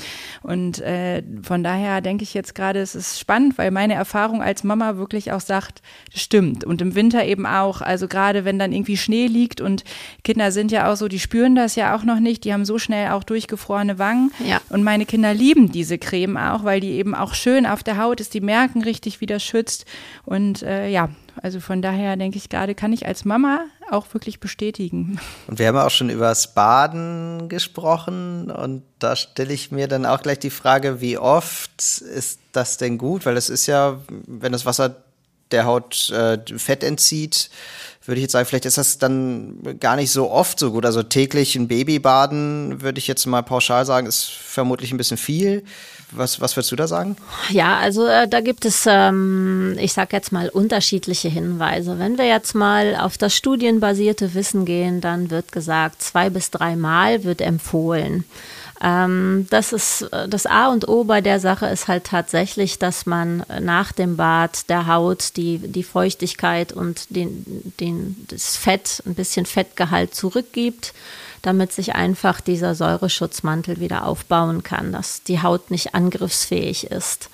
Und 0.43 0.81
äh, 0.81 1.23
von 1.41 1.63
daher 1.63 2.01
denke 2.01 2.23
ich 2.23 2.33
jetzt 2.33 2.55
gerade, 2.55 2.79
es 2.79 2.95
ist 2.95 3.19
spannend, 3.19 3.57
weil 3.57 3.71
meine 3.71 3.93
Erfahrung 3.93 4.41
als 4.41 4.63
Mama 4.63 4.97
wirklich 4.97 5.31
auch 5.31 5.39
sagt, 5.39 5.81
stimmt. 6.13 6.63
Und 6.63 6.81
im 6.81 6.95
Winter 6.95 7.25
eben 7.25 7.45
auch. 7.45 7.81
Also 7.81 8.07
gerade 8.07 8.45
wenn 8.45 8.59
dann 8.59 8.73
irgendwie 8.73 8.97
Schnee 8.97 9.27
liegt 9.27 9.61
und 9.61 9.83
Kinder 10.23 10.51
sind 10.51 10.71
ja 10.71 10.91
auch 10.91 10.97
so, 10.97 11.07
die 11.07 11.19
spüren 11.19 11.55
das 11.55 11.75
ja 11.75 11.95
auch 11.95 12.03
noch 12.03 12.19
nicht. 12.19 12.43
Die 12.43 12.53
haben 12.53 12.65
so 12.65 12.77
schnell 12.77 13.11
auch 13.11 13.23
durchgefrorene 13.23 13.97
Wangen. 13.97 14.31
Ja. 14.45 14.59
Und 14.69 14.83
meine 14.83 15.05
Kinder 15.05 15.33
lieben 15.33 15.71
diese 15.71 15.97
Creme 15.97 16.37
auch, 16.37 16.63
weil 16.63 16.79
die 16.79 16.91
eben 16.91 17.15
auch 17.15 17.33
schön 17.33 17.65
auf 17.65 17.83
der 17.83 17.97
Haut 17.97 18.19
ist. 18.19 18.33
Die 18.33 18.41
merken 18.41 18.83
richtig, 18.83 19.21
wie 19.21 19.25
das 19.25 19.43
schützt. 19.43 19.85
Und 20.25 20.63
äh, 20.63 20.89
ja, 20.89 21.09
also 21.41 21.59
von 21.59 21.81
daher 21.81 22.15
denke 22.17 22.37
ich 22.37 22.49
gerade, 22.49 22.75
kann 22.75 22.93
ich 22.93 23.05
als 23.05 23.25
Mama 23.25 23.65
auch 23.89 24.13
wirklich 24.13 24.39
bestätigen. 24.39 25.19
Und 25.47 25.59
wir 25.59 25.67
haben 25.67 25.77
auch 25.77 25.89
schon 25.89 26.09
über 26.09 26.29
das 26.29 26.53
Baden 26.53 27.49
gesprochen 27.49 28.49
und 28.49 28.83
da 28.99 29.15
stelle 29.15 29.53
ich 29.53 29.71
mir 29.71 29.87
dann 29.87 30.05
auch 30.05 30.21
gleich 30.21 30.39
die 30.39 30.49
Frage, 30.49 31.01
wie 31.01 31.17
oft 31.17 31.81
ist 31.81 32.39
das 32.51 32.77
denn 32.77 32.97
gut? 32.97 33.25
Weil 33.25 33.37
es 33.37 33.49
ist 33.49 33.67
ja, 33.67 33.99
wenn 34.27 34.51
das 34.51 34.65
Wasser 34.65 34.95
der 35.51 35.65
Haut 35.65 36.09
äh, 36.09 36.39
Fett 36.57 36.83
entzieht, 36.83 37.49
würde 38.07 38.19
ich 38.19 38.23
jetzt 38.23 38.33
sagen, 38.33 38.45
vielleicht 38.45 38.65
ist 38.65 38.77
das 38.77 38.97
dann 38.97 39.77
gar 39.79 39.95
nicht 39.95 40.11
so 40.11 40.29
oft 40.29 40.59
so 40.59 40.71
gut. 40.71 40.85
Also 40.85 41.03
täglich 41.03 41.55
ein 41.55 41.67
Baby 41.67 41.99
baden, 41.99 42.81
würde 42.81 42.99
ich 42.99 43.07
jetzt 43.07 43.25
mal 43.25 43.41
pauschal 43.41 43.85
sagen, 43.85 44.07
ist 44.07 44.25
vermutlich 44.25 44.91
ein 44.91 44.97
bisschen 44.97 45.17
viel. 45.17 45.63
Was, 46.11 46.39
was 46.39 46.55
würdest 46.55 46.71
du 46.71 46.75
da 46.75 46.87
sagen? 46.87 47.17
Ja, 47.49 47.77
also 47.77 48.05
äh, 48.05 48.27
da 48.27 48.41
gibt 48.41 48.65
es, 48.65 48.85
ähm, 48.87 49.75
ich 49.79 49.93
sage 49.93 50.15
jetzt 50.15 50.31
mal, 50.31 50.49
unterschiedliche 50.49 51.29
Hinweise. 51.29 51.97
Wenn 51.97 52.17
wir 52.17 52.25
jetzt 52.25 52.53
mal 52.53 52.95
auf 52.95 53.17
das 53.17 53.35
studienbasierte 53.35 54.33
Wissen 54.35 54.65
gehen, 54.65 55.01
dann 55.01 55.31
wird 55.31 55.51
gesagt, 55.51 56.01
zwei 56.01 56.29
bis 56.29 56.51
dreimal 56.51 57.23
wird 57.23 57.41
empfohlen. 57.41 58.23
Ähm, 58.81 59.47
das 59.49 59.71
ist 59.71 60.01
äh, 60.01 60.27
das 60.27 60.45
A 60.45 60.67
und 60.67 60.87
O 60.87 61.05
bei 61.05 61.21
der 61.21 61.39
Sache 61.39 61.65
ist 61.67 61.87
halt 61.87 62.05
tatsächlich, 62.05 62.77
dass 62.77 63.05
man 63.05 63.45
nach 63.61 63.91
dem 63.91 64.17
Bad 64.17 64.69
der 64.69 64.87
Haut 64.87 65.37
die, 65.37 65.59
die 65.59 65.83
Feuchtigkeit 65.83 66.73
und 66.73 67.05
den, 67.09 67.73
den, 67.79 68.25
das 68.29 68.57
Fett, 68.57 69.01
ein 69.05 69.15
bisschen 69.15 69.45
Fettgehalt 69.45 70.13
zurückgibt, 70.13 70.93
damit 71.41 71.71
sich 71.71 71.95
einfach 71.95 72.41
dieser 72.41 72.75
Säureschutzmantel 72.75 73.79
wieder 73.79 74.05
aufbauen 74.05 74.63
kann, 74.63 74.91
dass 74.91 75.23
die 75.23 75.41
Haut 75.41 75.71
nicht 75.71 75.95
angriffsfähig 75.95 76.91
ist. 76.91 77.29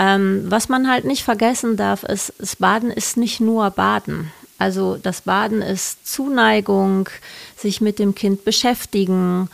Ähm, 0.00 0.46
was 0.48 0.68
man 0.68 0.90
halt 0.90 1.04
nicht 1.04 1.22
vergessen 1.22 1.76
darf, 1.76 2.02
ist, 2.02 2.32
das 2.38 2.56
Baden 2.56 2.90
ist 2.90 3.16
nicht 3.16 3.40
nur 3.40 3.70
Baden. 3.70 4.32
Also 4.58 4.96
das 4.96 5.20
Baden 5.20 5.62
ist 5.62 6.06
Zuneigung, 6.06 7.08
sich 7.56 7.80
mit 7.80 7.98
dem 7.98 8.14
Kind 8.14 8.44
beschäftigen, 8.44 9.48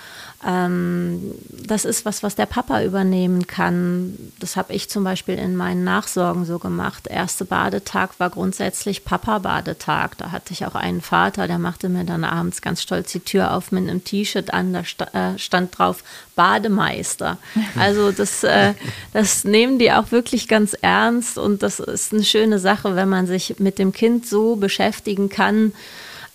ähm, 0.46 1.34
das 1.50 1.84
ist 1.84 2.06
was, 2.06 2.22
was 2.22 2.34
der 2.34 2.46
Papa 2.46 2.82
übernehmen 2.82 3.46
kann. 3.46 4.16
Das 4.38 4.56
habe 4.56 4.72
ich 4.72 4.88
zum 4.88 5.04
Beispiel 5.04 5.34
in 5.34 5.54
meinen 5.54 5.84
Nachsorgen 5.84 6.46
so 6.46 6.58
gemacht. 6.58 7.06
Erste 7.08 7.44
Badetag 7.44 8.18
war 8.18 8.30
grundsätzlich 8.30 9.04
Papa-Badetag. 9.04 10.16
Da 10.16 10.32
hatte 10.32 10.54
ich 10.54 10.64
auch 10.64 10.74
einen 10.74 11.02
Vater, 11.02 11.46
der 11.46 11.58
machte 11.58 11.90
mir 11.90 12.04
dann 12.04 12.24
abends 12.24 12.62
ganz 12.62 12.80
stolz 12.80 13.12
die 13.12 13.20
Tür 13.20 13.52
auf 13.52 13.70
mit 13.70 13.82
einem 13.82 14.02
T-Shirt 14.02 14.54
an. 14.54 14.72
Da 14.72 14.80
äh, 15.12 15.38
stand 15.38 15.78
drauf 15.78 16.02
Bademeister. 16.36 17.38
Also 17.76 18.10
das, 18.10 18.42
äh, 18.42 18.74
das 19.12 19.44
nehmen 19.44 19.78
die 19.78 19.92
auch 19.92 20.10
wirklich 20.10 20.48
ganz 20.48 20.74
ernst 20.80 21.38
und 21.38 21.62
das 21.62 21.80
ist 21.80 22.12
eine 22.12 22.24
schöne 22.24 22.58
Sache, 22.58 22.96
wenn 22.96 23.08
man 23.08 23.26
sich 23.26 23.56
mit 23.58 23.78
dem 23.78 23.92
Kind 23.92 24.26
so 24.26 24.56
beschäftigen 24.56 25.28
kann. 25.28 25.72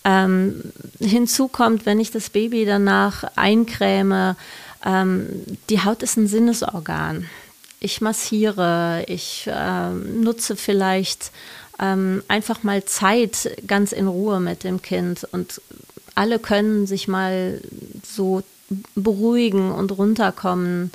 Ähm, 0.08 0.62
hinzu 1.00 1.48
kommt, 1.48 1.84
wenn 1.84 1.98
ich 1.98 2.12
das 2.12 2.30
Baby 2.30 2.64
danach 2.64 3.24
eincreme, 3.34 4.36
ähm, 4.84 5.26
die 5.68 5.82
Haut 5.82 6.04
ist 6.04 6.16
ein 6.16 6.28
Sinnesorgan. 6.28 7.28
Ich 7.80 8.00
massiere, 8.00 9.04
ich 9.08 9.48
äh, 9.48 9.90
nutze 9.90 10.54
vielleicht 10.54 11.32
ähm, 11.80 12.22
einfach 12.28 12.62
mal 12.62 12.84
Zeit 12.84 13.50
ganz 13.66 13.90
in 13.90 14.06
Ruhe 14.06 14.38
mit 14.38 14.62
dem 14.62 14.80
Kind 14.80 15.26
und 15.32 15.60
alle 16.14 16.38
können 16.38 16.86
sich 16.86 17.08
mal 17.08 17.60
so 18.04 18.44
beruhigen 18.94 19.72
und 19.72 19.90
runterkommen. 19.90 20.92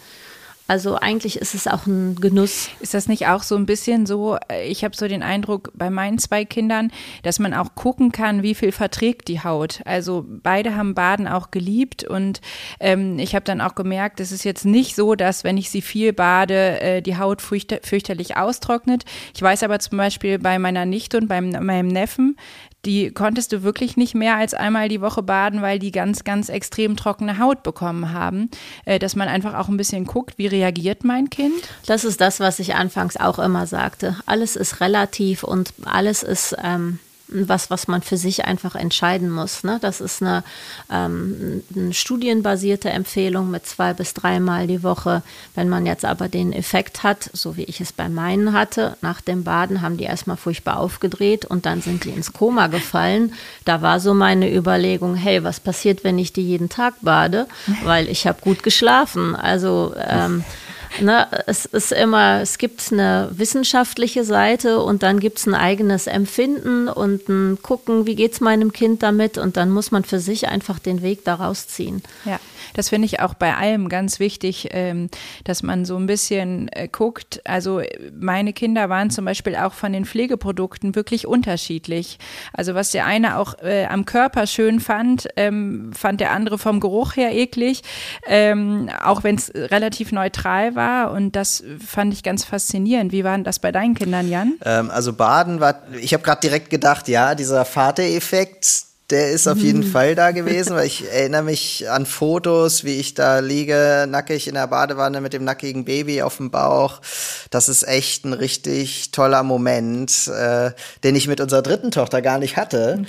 Also 0.71 0.95
eigentlich 0.95 1.35
ist 1.35 1.53
es 1.53 1.67
auch 1.67 1.85
ein 1.85 2.15
Genuss. 2.15 2.69
Ist 2.79 2.93
das 2.93 3.09
nicht 3.09 3.27
auch 3.27 3.43
so 3.43 3.57
ein 3.57 3.65
bisschen 3.65 4.05
so, 4.05 4.37
äh, 4.49 4.69
ich 4.69 4.85
habe 4.85 4.95
so 4.95 5.05
den 5.05 5.21
Eindruck 5.21 5.69
bei 5.75 5.89
meinen 5.89 6.17
zwei 6.17 6.45
Kindern, 6.45 6.93
dass 7.23 7.39
man 7.39 7.53
auch 7.53 7.75
gucken 7.75 8.13
kann, 8.13 8.41
wie 8.41 8.55
viel 8.55 8.71
verträgt 8.71 9.27
die 9.27 9.43
Haut. 9.43 9.81
Also 9.83 10.25
beide 10.25 10.77
haben 10.77 10.95
Baden 10.95 11.27
auch 11.27 11.51
geliebt 11.51 12.05
und 12.05 12.39
ähm, 12.79 13.19
ich 13.19 13.35
habe 13.35 13.43
dann 13.43 13.59
auch 13.59 13.75
gemerkt, 13.75 14.21
es 14.21 14.31
ist 14.31 14.45
jetzt 14.45 14.63
nicht 14.63 14.95
so, 14.95 15.15
dass 15.15 15.43
wenn 15.43 15.57
ich 15.57 15.69
sie 15.69 15.81
viel 15.81 16.13
bade, 16.13 16.79
äh, 16.79 17.01
die 17.01 17.17
Haut 17.17 17.41
fürchter 17.41 17.79
fürchterlich 17.83 18.37
austrocknet. 18.37 19.03
Ich 19.35 19.41
weiß 19.41 19.63
aber 19.63 19.79
zum 19.79 19.97
Beispiel 19.97 20.39
bei 20.39 20.57
meiner 20.57 20.85
Nichte 20.85 21.17
und 21.17 21.27
bei 21.27 21.41
meinem 21.41 21.89
Neffen, 21.89 22.37
die 22.85 23.11
konntest 23.11 23.51
du 23.51 23.63
wirklich 23.63 23.97
nicht 23.97 24.15
mehr 24.15 24.35
als 24.35 24.53
einmal 24.53 24.89
die 24.89 25.01
Woche 25.01 25.23
baden, 25.23 25.61
weil 25.61 25.79
die 25.79 25.91
ganz, 25.91 26.23
ganz 26.23 26.49
extrem 26.49 26.95
trockene 26.97 27.37
Haut 27.39 27.63
bekommen 27.63 28.13
haben. 28.13 28.49
Äh, 28.85 28.99
dass 28.99 29.15
man 29.15 29.27
einfach 29.27 29.53
auch 29.53 29.67
ein 29.67 29.77
bisschen 29.77 30.05
guckt, 30.05 30.37
wie 30.37 30.47
reagiert 30.47 31.03
mein 31.03 31.29
Kind. 31.29 31.53
Das 31.85 32.03
ist 32.03 32.21
das, 32.21 32.39
was 32.39 32.59
ich 32.59 32.75
anfangs 32.75 33.17
auch 33.17 33.39
immer 33.39 33.67
sagte. 33.67 34.17
Alles 34.25 34.55
ist 34.55 34.81
relativ 34.81 35.43
und 35.43 35.73
alles 35.85 36.23
ist 36.23 36.55
ähm, 36.63 36.99
was, 37.31 37.69
was 37.69 37.87
man 37.87 38.01
für 38.01 38.17
sich 38.17 38.45
einfach 38.45 38.75
entscheiden 38.75 39.29
muss. 39.29 39.63
Ne? 39.63 39.79
Das 39.81 40.01
ist 40.01 40.21
eine, 40.21 40.43
ähm, 40.91 41.63
eine 41.75 41.93
studienbasierte 41.93 42.89
Empfehlung 42.89 43.49
mit 43.49 43.65
zwei 43.65 43.93
bis 43.93 44.13
dreimal 44.13 44.67
die 44.67 44.83
Woche. 44.83 45.23
Wenn 45.55 45.69
man 45.69 45.85
jetzt 45.85 46.05
aber 46.05 46.27
den 46.27 46.53
Effekt 46.53 47.03
hat, 47.03 47.29
so 47.33 47.57
wie 47.57 47.63
ich 47.63 47.81
es 47.81 47.93
bei 47.93 48.09
meinen 48.09 48.53
hatte, 48.53 48.97
nach 49.01 49.21
dem 49.21 49.43
Baden 49.43 49.81
haben 49.81 49.97
die 49.97 50.03
erstmal 50.03 50.37
furchtbar 50.37 50.77
aufgedreht 50.77 51.45
und 51.45 51.65
dann 51.65 51.81
sind 51.81 52.03
die 52.03 52.09
ins 52.09 52.33
Koma 52.33 52.67
gefallen. 52.67 53.33
Da 53.65 53.81
war 53.81 53.99
so 53.99 54.13
meine 54.13 54.53
Überlegung, 54.53 55.15
hey, 55.15 55.43
was 55.43 55.59
passiert, 55.59 56.03
wenn 56.03 56.19
ich 56.19 56.33
die 56.33 56.43
jeden 56.43 56.69
Tag 56.69 56.95
bade? 57.01 57.47
Weil 57.83 58.07
ich 58.09 58.27
habe 58.27 58.41
gut 58.41 58.63
geschlafen. 58.63 59.35
Also 59.35 59.93
ähm, 59.97 60.43
Ne, 60.99 61.27
es 61.47 61.65
ist 61.65 61.91
immer, 61.93 62.41
es 62.41 62.57
gibt 62.57 62.91
eine 62.91 63.29
wissenschaftliche 63.31 64.25
Seite 64.25 64.81
und 64.81 65.03
dann 65.03 65.19
gibt 65.19 65.39
es 65.39 65.47
ein 65.47 65.55
eigenes 65.55 66.07
Empfinden 66.07 66.89
und 66.89 67.29
ein 67.29 67.59
Gucken, 67.61 68.05
wie 68.05 68.15
geht 68.15 68.33
es 68.33 68.41
meinem 68.41 68.73
Kind 68.73 69.01
damit 69.01 69.37
und 69.37 69.57
dann 69.57 69.69
muss 69.69 69.91
man 69.91 70.03
für 70.03 70.19
sich 70.19 70.47
einfach 70.49 70.79
den 70.79 71.01
Weg 71.01 71.23
daraus 71.23 71.67
ziehen. 71.67 72.03
Ja. 72.25 72.39
Das 72.73 72.89
finde 72.89 73.05
ich 73.05 73.19
auch 73.19 73.33
bei 73.33 73.55
allem 73.55 73.89
ganz 73.89 74.19
wichtig, 74.19 74.69
ähm, 74.71 75.09
dass 75.43 75.63
man 75.63 75.85
so 75.85 75.97
ein 75.97 76.05
bisschen 76.05 76.69
äh, 76.69 76.87
guckt. 76.87 77.41
Also 77.45 77.81
meine 78.17 78.53
Kinder 78.53 78.89
waren 78.89 79.09
zum 79.09 79.25
Beispiel 79.25 79.55
auch 79.55 79.73
von 79.73 79.93
den 79.93 80.05
Pflegeprodukten 80.05 80.95
wirklich 80.95 81.27
unterschiedlich. 81.27 82.19
Also 82.53 82.75
was 82.75 82.91
der 82.91 83.05
eine 83.05 83.37
auch 83.37 83.57
äh, 83.61 83.85
am 83.85 84.05
Körper 84.05 84.47
schön 84.47 84.79
fand, 84.79 85.27
ähm, 85.35 85.91
fand 85.93 86.19
der 86.21 86.31
andere 86.31 86.57
vom 86.57 86.79
Geruch 86.79 87.15
her 87.15 87.33
eklig, 87.33 87.81
ähm, 88.27 88.89
auch 89.03 89.23
wenn 89.23 89.35
es 89.35 89.51
relativ 89.53 90.11
neutral 90.11 90.75
war. 90.75 91.11
Und 91.11 91.35
das 91.35 91.63
fand 91.85 92.13
ich 92.13 92.23
ganz 92.23 92.43
faszinierend. 92.43 93.11
Wie 93.11 93.23
war 93.23 93.37
das 93.39 93.59
bei 93.59 93.71
deinen 93.71 93.95
Kindern, 93.95 94.29
Jan? 94.29 94.53
Ähm, 94.63 94.89
also 94.91 95.13
Baden 95.13 95.59
war, 95.59 95.81
ich 95.99 96.13
habe 96.13 96.23
gerade 96.23 96.41
direkt 96.41 96.69
gedacht, 96.69 97.07
ja, 97.07 97.35
dieser 97.35 97.65
Vatereffekt, 97.65 98.90
der 99.11 99.31
ist 99.31 99.47
auf 99.47 99.57
jeden. 99.57 99.81
Fall 99.91 100.15
da 100.15 100.31
gewesen, 100.31 100.75
weil 100.75 100.87
ich 100.87 101.11
erinnere 101.11 101.43
mich 101.43 101.89
an 101.89 102.05
Fotos, 102.05 102.83
wie 102.83 102.99
ich 102.99 103.13
da 103.13 103.39
liege, 103.39 104.07
nackig 104.07 104.47
in 104.47 104.53
der 104.53 104.67
Badewanne 104.67 105.21
mit 105.21 105.33
dem 105.33 105.43
nackigen 105.43 105.85
Baby 105.85 106.21
auf 106.21 106.37
dem 106.37 106.49
Bauch. 106.49 107.01
Das 107.49 107.67
ist 107.67 107.87
echt 107.87 108.25
ein 108.25 108.33
richtig 108.33 109.11
toller 109.11 109.43
Moment, 109.43 110.27
äh, 110.27 110.71
den 111.03 111.15
ich 111.15 111.27
mit 111.27 111.41
unserer 111.41 111.61
dritten 111.61 111.91
Tochter 111.91 112.21
gar 112.21 112.39
nicht 112.39 112.57
hatte. 112.57 113.03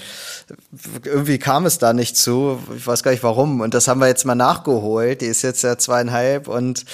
Irgendwie 1.05 1.39
kam 1.39 1.67
es 1.67 1.79
da 1.79 1.93
nicht 1.93 2.17
zu. 2.17 2.59
Ich 2.77 2.87
weiß 2.87 3.03
gar 3.03 3.13
nicht 3.13 3.23
warum. 3.23 3.61
Und 3.61 3.75
das 3.75 3.87
haben 3.87 4.01
wir 4.01 4.09
jetzt 4.09 4.25
mal 4.25 4.35
nachgeholt. 4.35 5.21
Die 5.21 5.27
ist 5.27 5.43
jetzt 5.43 5.63
ja 5.63 5.79
zweieinhalb 5.79 6.49
und 6.49 6.85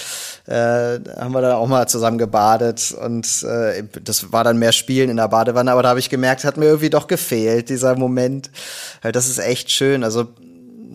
äh, 0.47 0.53
haben 0.53 1.33
wir 1.33 1.41
dann 1.41 1.53
auch 1.53 1.67
mal 1.67 1.89
zusammen 1.89 2.19
gebadet. 2.19 2.93
Und 2.93 3.43
äh, 3.43 3.85
das 4.03 4.33
war 4.33 4.45
dann 4.45 4.59
mehr 4.59 4.73
Spielen 4.73 5.09
in 5.09 5.17
der 5.17 5.29
Badewanne. 5.29 5.73
Aber 5.73 5.83
da 5.83 5.91
habe 5.91 6.01
ich 6.01 6.11
gemerkt, 6.11 6.45
hat 6.45 6.57
mir 6.57 6.67
irgendwie 6.67 6.91
doch 6.91 7.07
gefehlt, 7.07 7.69
dieser 7.71 7.97
Moment. 7.97 8.51
Das 9.03 9.29
ist 9.29 9.39
echt 9.39 9.71
schön. 9.71 10.05
Also 10.05 10.29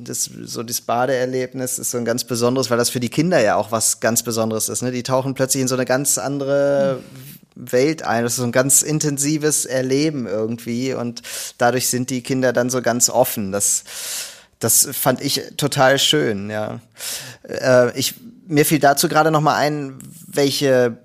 das, 0.03 0.29
so 0.43 0.63
das 0.63 0.81
Badeerlebnis 0.81 1.79
ist 1.79 1.91
so 1.91 1.97
ein 1.97 2.05
ganz 2.05 2.23
besonderes, 2.23 2.69
weil 2.69 2.77
das 2.77 2.89
für 2.89 2.99
die 2.99 3.09
Kinder 3.09 3.39
ja 3.39 3.55
auch 3.55 3.71
was 3.71 3.99
ganz 3.99 4.23
Besonderes 4.23 4.69
ist. 4.69 4.81
Ne? 4.81 4.91
Die 4.91 5.03
tauchen 5.03 5.33
plötzlich 5.33 5.61
in 5.61 5.67
so 5.67 5.75
eine 5.75 5.85
ganz 5.85 6.17
andere 6.17 6.99
Welt 7.55 8.03
ein. 8.03 8.23
Das 8.23 8.33
ist 8.33 8.37
so 8.37 8.43
ein 8.43 8.51
ganz 8.51 8.81
intensives 8.81 9.65
Erleben 9.65 10.27
irgendwie 10.27 10.93
und 10.93 11.21
dadurch 11.57 11.87
sind 11.87 12.09
die 12.09 12.21
Kinder 12.21 12.53
dann 12.53 12.69
so 12.69 12.81
ganz 12.81 13.09
offen. 13.09 13.51
Das, 13.51 13.83
das 14.59 14.87
fand 14.91 15.21
ich 15.21 15.41
total 15.57 15.99
schön, 15.99 16.49
ja. 16.49 16.79
Äh, 17.47 17.97
ich, 17.97 18.15
mir 18.47 18.65
fiel 18.65 18.79
dazu 18.79 19.07
gerade 19.07 19.31
noch 19.31 19.41
mal 19.41 19.55
ein, 19.55 19.99
welche 20.27 20.97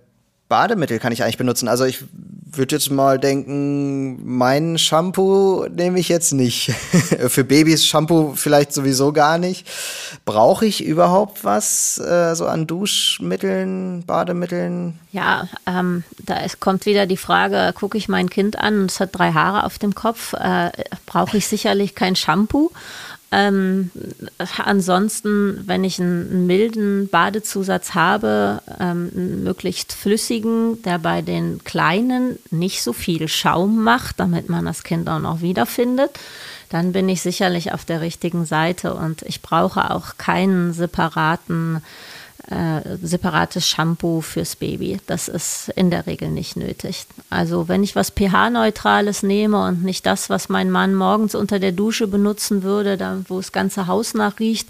Bademittel 0.49 0.99
kann 0.99 1.13
ich 1.13 1.23
eigentlich 1.23 1.39
benutzen? 1.39 1.69
Also 1.69 1.85
ich 1.85 2.05
würde 2.51 2.75
jetzt 2.75 2.91
mal 2.91 3.19
denken, 3.19 4.21
mein 4.25 4.79
Shampoo 4.79 5.67
nehme 5.69 6.01
ich 6.01 6.09
jetzt 6.09 6.33
nicht. 6.33 6.71
Für 7.29 7.45
Babys 7.45 7.87
Shampoo 7.87 8.33
vielleicht 8.35 8.73
sowieso 8.73 9.13
gar 9.13 9.39
nicht. 9.39 9.67
Brauche 10.25 10.65
ich 10.65 10.85
überhaupt 10.85 11.45
was 11.45 11.99
äh, 11.99 12.35
so 12.35 12.47
an 12.47 12.67
Duschmitteln, 12.67 14.05
Bademitteln? 14.07 14.99
Ja, 15.13 15.49
ähm, 15.67 16.05
da 16.25 16.39
ist, 16.39 16.61
kommt 16.61 16.87
wieder 16.87 17.07
die 17.07 17.17
Frage, 17.17 17.73
gucke 17.75 17.99
ich 17.99 18.09
mein 18.09 18.31
Kind 18.31 18.59
an 18.59 18.87
es 18.87 19.01
hat 19.01 19.11
drei 19.13 19.33
Haare 19.33 19.65
auf 19.65 19.79
dem 19.79 19.95
Kopf, 19.95 20.33
äh, 20.33 20.71
brauche 21.07 21.37
ich 21.37 21.47
sicherlich 21.47 21.95
kein 21.95 22.17
Shampoo. 22.17 22.71
Ähm, 23.31 23.91
ansonsten, 24.65 25.63
wenn 25.67 25.85
ich 25.85 26.01
einen, 26.01 26.47
milden 26.47 27.09
Badezusatz 27.09 27.95
habe, 27.95 28.63
ähm, 28.81 29.11
einen 29.15 29.45
möglichst 29.45 29.93
flüssigen, 29.93 30.83
der 30.83 30.99
bei 30.99 31.21
den 31.21 31.63
Kleinen 31.65 32.39
nicht 32.51 32.83
so 32.83 32.95
viel 32.95 33.29
Schaum 33.29 33.83
macht, 33.85 34.19
damit 34.19 34.49
man 34.49 34.65
das 34.65 34.83
Kind 34.83 35.11
auch 35.11 35.19
noch 35.19 35.43
wiederfindet, 35.43 36.19
dann 36.71 36.93
bin 36.93 37.09
ich 37.09 37.21
sicherlich 37.21 37.73
auf 37.73 37.85
der 37.85 38.01
richtigen 38.01 38.47
Seite. 38.47 38.95
Und 38.95 39.23
ich 39.23 39.43
brauche 39.43 39.91
auch 39.91 40.17
keinen 40.17 40.73
separaten 40.73 41.83
äh, 42.51 42.97
separates 43.03 43.69
Shampoo 43.69 44.23
fürs 44.23 44.57
Baby. 44.57 44.99
Das 45.07 45.29
ist 45.29 45.71
in 45.77 45.91
der 45.91 46.07
Regel 46.07 46.31
nicht 46.31 46.57
nötig. 46.57 47.07
Also 47.29 47.69
wenn 47.69 47.83
ich 47.83 47.95
was 47.95 48.11
pH-neutrales 48.11 49.23
nehme 49.23 49.63
und 49.67 49.85
nicht 49.85 50.07
das, 50.07 50.31
was 50.31 50.49
mein 50.49 50.71
Mann 50.71 50.95
morgens 50.95 51.35
unter 51.35 51.59
der 51.59 51.73
Dusche 51.73 52.07
benutzen 52.07 52.63
würde, 52.63 52.97
da, 52.97 53.19
wo 53.29 53.37
das 53.37 53.53
ganze 53.53 53.87
Haus 53.87 54.15
nachriecht, 54.15 54.69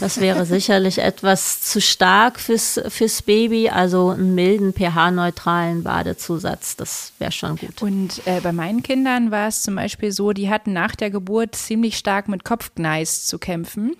das 0.00 0.20
wäre 0.20 0.44
sicherlich 0.46 0.98
etwas 0.98 1.60
zu 1.60 1.80
stark 1.80 2.40
fürs, 2.40 2.80
fürs 2.88 3.22
Baby. 3.22 3.68
Also 3.68 4.08
einen 4.08 4.34
milden 4.34 4.72
pH-neutralen 4.72 5.84
Badezusatz, 5.84 6.74
das 6.74 7.12
wäre 7.18 7.32
schon 7.32 7.56
gut. 7.56 7.80
Und 7.80 8.26
äh, 8.26 8.40
bei 8.40 8.52
meinen 8.52 8.82
Kindern 8.82 9.30
war 9.30 9.46
es 9.46 9.62
zum 9.62 9.76
Beispiel 9.76 10.10
so, 10.10 10.32
die 10.32 10.50
hatten 10.50 10.72
nach 10.72 10.96
der 10.96 11.10
Geburt 11.10 11.54
ziemlich 11.54 11.96
stark 11.96 12.28
mit 12.28 12.44
Kopfgneis 12.44 13.26
zu 13.26 13.38
kämpfen. 13.38 13.94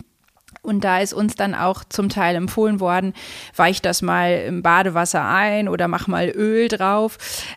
Und 0.62 0.84
da 0.84 1.00
ist 1.00 1.14
uns 1.14 1.36
dann 1.36 1.54
auch 1.54 1.84
zum 1.88 2.10
Teil 2.10 2.36
empfohlen 2.36 2.80
worden, 2.80 3.14
weich 3.56 3.80
das 3.80 4.02
mal 4.02 4.44
im 4.46 4.62
Badewasser 4.62 5.24
ein 5.24 5.68
oder 5.68 5.88
mach 5.88 6.06
mal 6.06 6.28
Öl 6.28 6.68
drauf. 6.68 7.16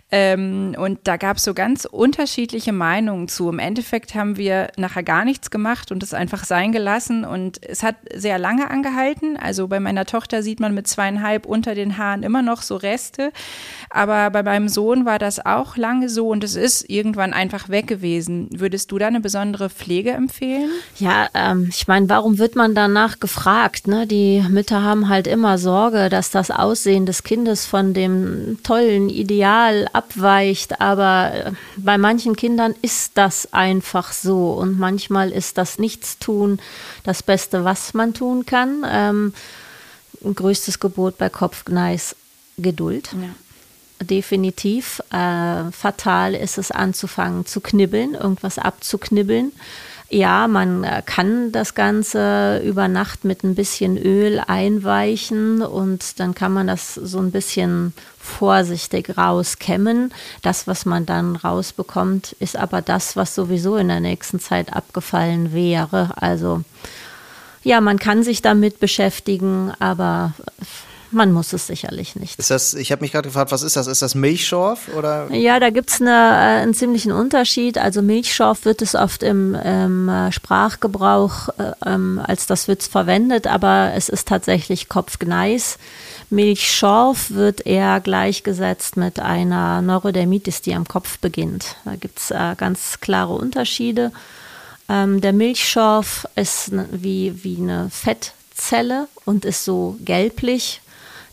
Ähm, 0.10 0.74
und 0.78 1.00
da 1.04 1.18
gab 1.18 1.38
es 1.38 1.44
so 1.44 1.54
ganz 1.54 1.86
unterschiedliche 1.86 2.72
Meinungen 2.72 3.28
zu. 3.28 3.50
Im 3.50 3.60
Endeffekt 3.60 4.16
haben 4.16 4.38
wir 4.38 4.70
nachher 4.78 5.04
gar 5.04 5.26
nichts 5.26 5.52
gemacht 5.52 5.92
und 5.92 6.02
es 6.02 6.14
einfach 6.14 6.46
sein 6.46 6.72
gelassen. 6.72 7.26
Und 7.26 7.60
es 7.68 7.84
hat 7.84 7.96
sehr 8.14 8.40
lange 8.40 8.72
angehalten. 8.72 9.36
Also 9.36 9.68
bei 9.68 9.82
meiner 9.82 10.06
Tochter 10.06 10.42
sieht 10.42 10.62
man 10.62 10.74
mit 10.74 10.88
zweieinhalb 10.88 11.46
unter 11.46 11.76
den 11.76 11.98
Haaren 11.98 12.24
immer 12.24 12.42
noch 12.42 12.62
so 12.62 12.78
Reste. 12.78 13.34
Aber 13.90 14.30
bei 14.30 14.44
meinem 14.44 14.70
Sohn 14.70 15.06
war 15.06 15.20
das 15.20 15.46
auch 15.46 15.76
lange 15.76 16.08
so 16.08 16.30
und 16.30 16.44
es 16.44 16.56
ist 16.56 16.90
irgendwann 16.90 17.34
einfach 17.34 17.68
weg 17.68 17.88
gewesen. 17.88 18.48
Würdest 18.52 18.92
du 18.92 18.98
da 18.98 19.08
eine 19.08 19.20
besondere 19.20 19.70
Pflege 19.70 20.12
empfehlen? 20.12 20.70
Ja, 20.98 21.28
ähm, 21.34 21.68
ich 21.70 21.88
meine, 21.88 22.08
warum 22.08 22.38
wird 22.38 22.56
man 22.56 22.74
dann 22.76 22.93
danach 22.94 23.20
gefragt. 23.20 23.88
Ne? 23.88 24.06
Die 24.06 24.46
Mütter 24.48 24.84
haben 24.84 25.10
halt 25.10 25.26
immer 25.26 25.58
Sorge, 25.58 26.10
dass 26.10 26.30
das 26.30 26.52
Aussehen 26.52 27.08
des 27.08 27.24
Kindes 27.24 27.66
von 27.66 27.94
dem 27.96 28.60
tollen 28.62 29.10
Ideal 29.10 29.90
abweicht. 29.94 30.80
Aber 30.80 31.32
äh, 31.34 31.52
bei 31.76 31.98
manchen 31.98 32.36
Kindern 32.36 32.76
ist 32.84 33.14
das 33.16 33.52
einfach 33.52 34.14
so. 34.14 34.52
Und 34.52 34.78
manchmal 34.78 35.32
ist 35.32 35.58
das 35.58 35.80
Nichtstun 35.80 36.60
das 37.04 37.24
Beste, 37.24 37.64
was 37.64 37.96
man 37.96 38.14
tun 38.14 38.46
kann. 38.46 38.86
Ähm, 38.88 39.34
größtes 40.24 40.80
Gebot 40.80 41.18
bei 41.18 41.30
Kopfgneis, 41.30 42.16
Geduld. 42.58 43.10
Ja. 43.14 44.06
Definitiv. 44.06 45.02
Äh, 45.12 45.72
fatal 45.72 46.36
ist 46.36 46.60
es 46.60 46.70
anzufangen 46.70 47.48
zu 47.48 47.60
knibbeln, 47.60 48.14
irgendwas 48.14 48.60
abzuknibbeln. 48.60 49.52
Ja, 50.10 50.48
man 50.48 50.84
äh, 50.84 51.02
kann 51.06 51.52
das 51.52 51.74
Ganze 51.74 52.62
über 52.64 52.88
Nacht 52.88 53.26
mit 53.26 53.44
ein 53.44 53.56
bisschen 53.56 53.98
Öl 53.98 54.42
einweichen 54.46 55.62
und 55.62 56.20
dann 56.20 56.36
kann 56.36 56.54
man 56.54 56.68
das 56.68 56.94
so 56.94 57.20
ein 57.20 57.32
bisschen 57.32 57.94
vorsichtig 58.20 59.18
rauskämmen. 59.18 60.14
Das, 60.42 60.68
was 60.68 60.86
man 60.86 61.06
dann 61.06 61.36
rausbekommt, 61.36 62.34
ist 62.40 62.58
aber 62.58 62.82
das, 62.82 63.16
was 63.16 63.34
sowieso 63.34 63.76
in 63.78 63.88
der 63.88 64.00
nächsten 64.00 64.40
Zeit 64.40 64.74
abgefallen 64.74 65.54
wäre. 65.54 66.12
Also 66.16 66.64
ja, 67.64 67.82
man 67.82 67.98
kann 67.98 68.24
sich 68.24 68.42
damit 68.42 68.80
beschäftigen, 68.80 69.72
aber 69.80 70.34
man 71.14 71.32
muss 71.32 71.54
es 71.54 71.68
sicherlich 71.68 72.16
nicht. 72.16 72.40
Ist 72.40 72.50
das, 72.50 72.74
ich 72.74 72.92
habe 72.92 73.02
mich 73.02 73.12
gerade 73.12 73.30
gefragt, 73.30 73.52
was 73.52 73.62
ist 73.62 73.76
das? 73.76 73.88
Ist 73.88 74.02
das 74.02 74.16
Milchschorf 74.16 74.90
oder? 74.96 75.32
Ja, 75.32 75.60
da 75.60 75.70
gibt 75.70 75.92
es 75.92 76.02
eine, 76.02 76.12
äh, 76.12 76.62
einen 76.62 76.74
ziemlichen 76.74 77.12
Unterschied. 77.12 77.78
Also 77.78 78.02
Milchschorf 78.02 78.66
wird 78.66 78.82
es 78.82 78.96
oft 78.96 79.24
im, 79.24 79.56
im 79.56 80.10
äh, 80.10 80.32
Sprachgebrauch 80.32 81.50
äh, 81.58 81.72
ähm, 81.86 82.22
als 82.26 82.48
das 82.48 82.68
wird 82.68 82.84
verwendet, 82.84 83.48
aber 83.48 83.92
es 83.96 84.10
ist 84.10 84.28
tatsächlich 84.28 84.90
Kopfgneis. 84.90 85.78
Milchschorf 86.30 87.32
wird 87.32 87.66
eher 87.66 88.00
gleichgesetzt 88.00 88.98
mit 88.98 89.20
einer 89.20 89.82
Neurodermitis, 89.82 90.62
die 90.62 90.74
am 90.74 90.88
Kopf 90.88 91.20
beginnt. 91.20 91.76
Da 91.86 91.96
gibt 91.96 92.20
es 92.20 92.32
äh, 92.32 92.56
ganz 92.58 93.00
klare 93.00 93.34
Unterschiede. 93.34 94.12
Ähm, 94.90 95.22
der 95.22 95.34
Milchschorf 95.34 96.28
ist 96.36 96.72
wie, 96.92 97.44
wie 97.44 97.58
eine 97.58 97.90
Fettzelle 97.90 99.08
und 99.26 99.46
ist 99.46 99.64
so 99.64 99.98
gelblich 100.04 100.82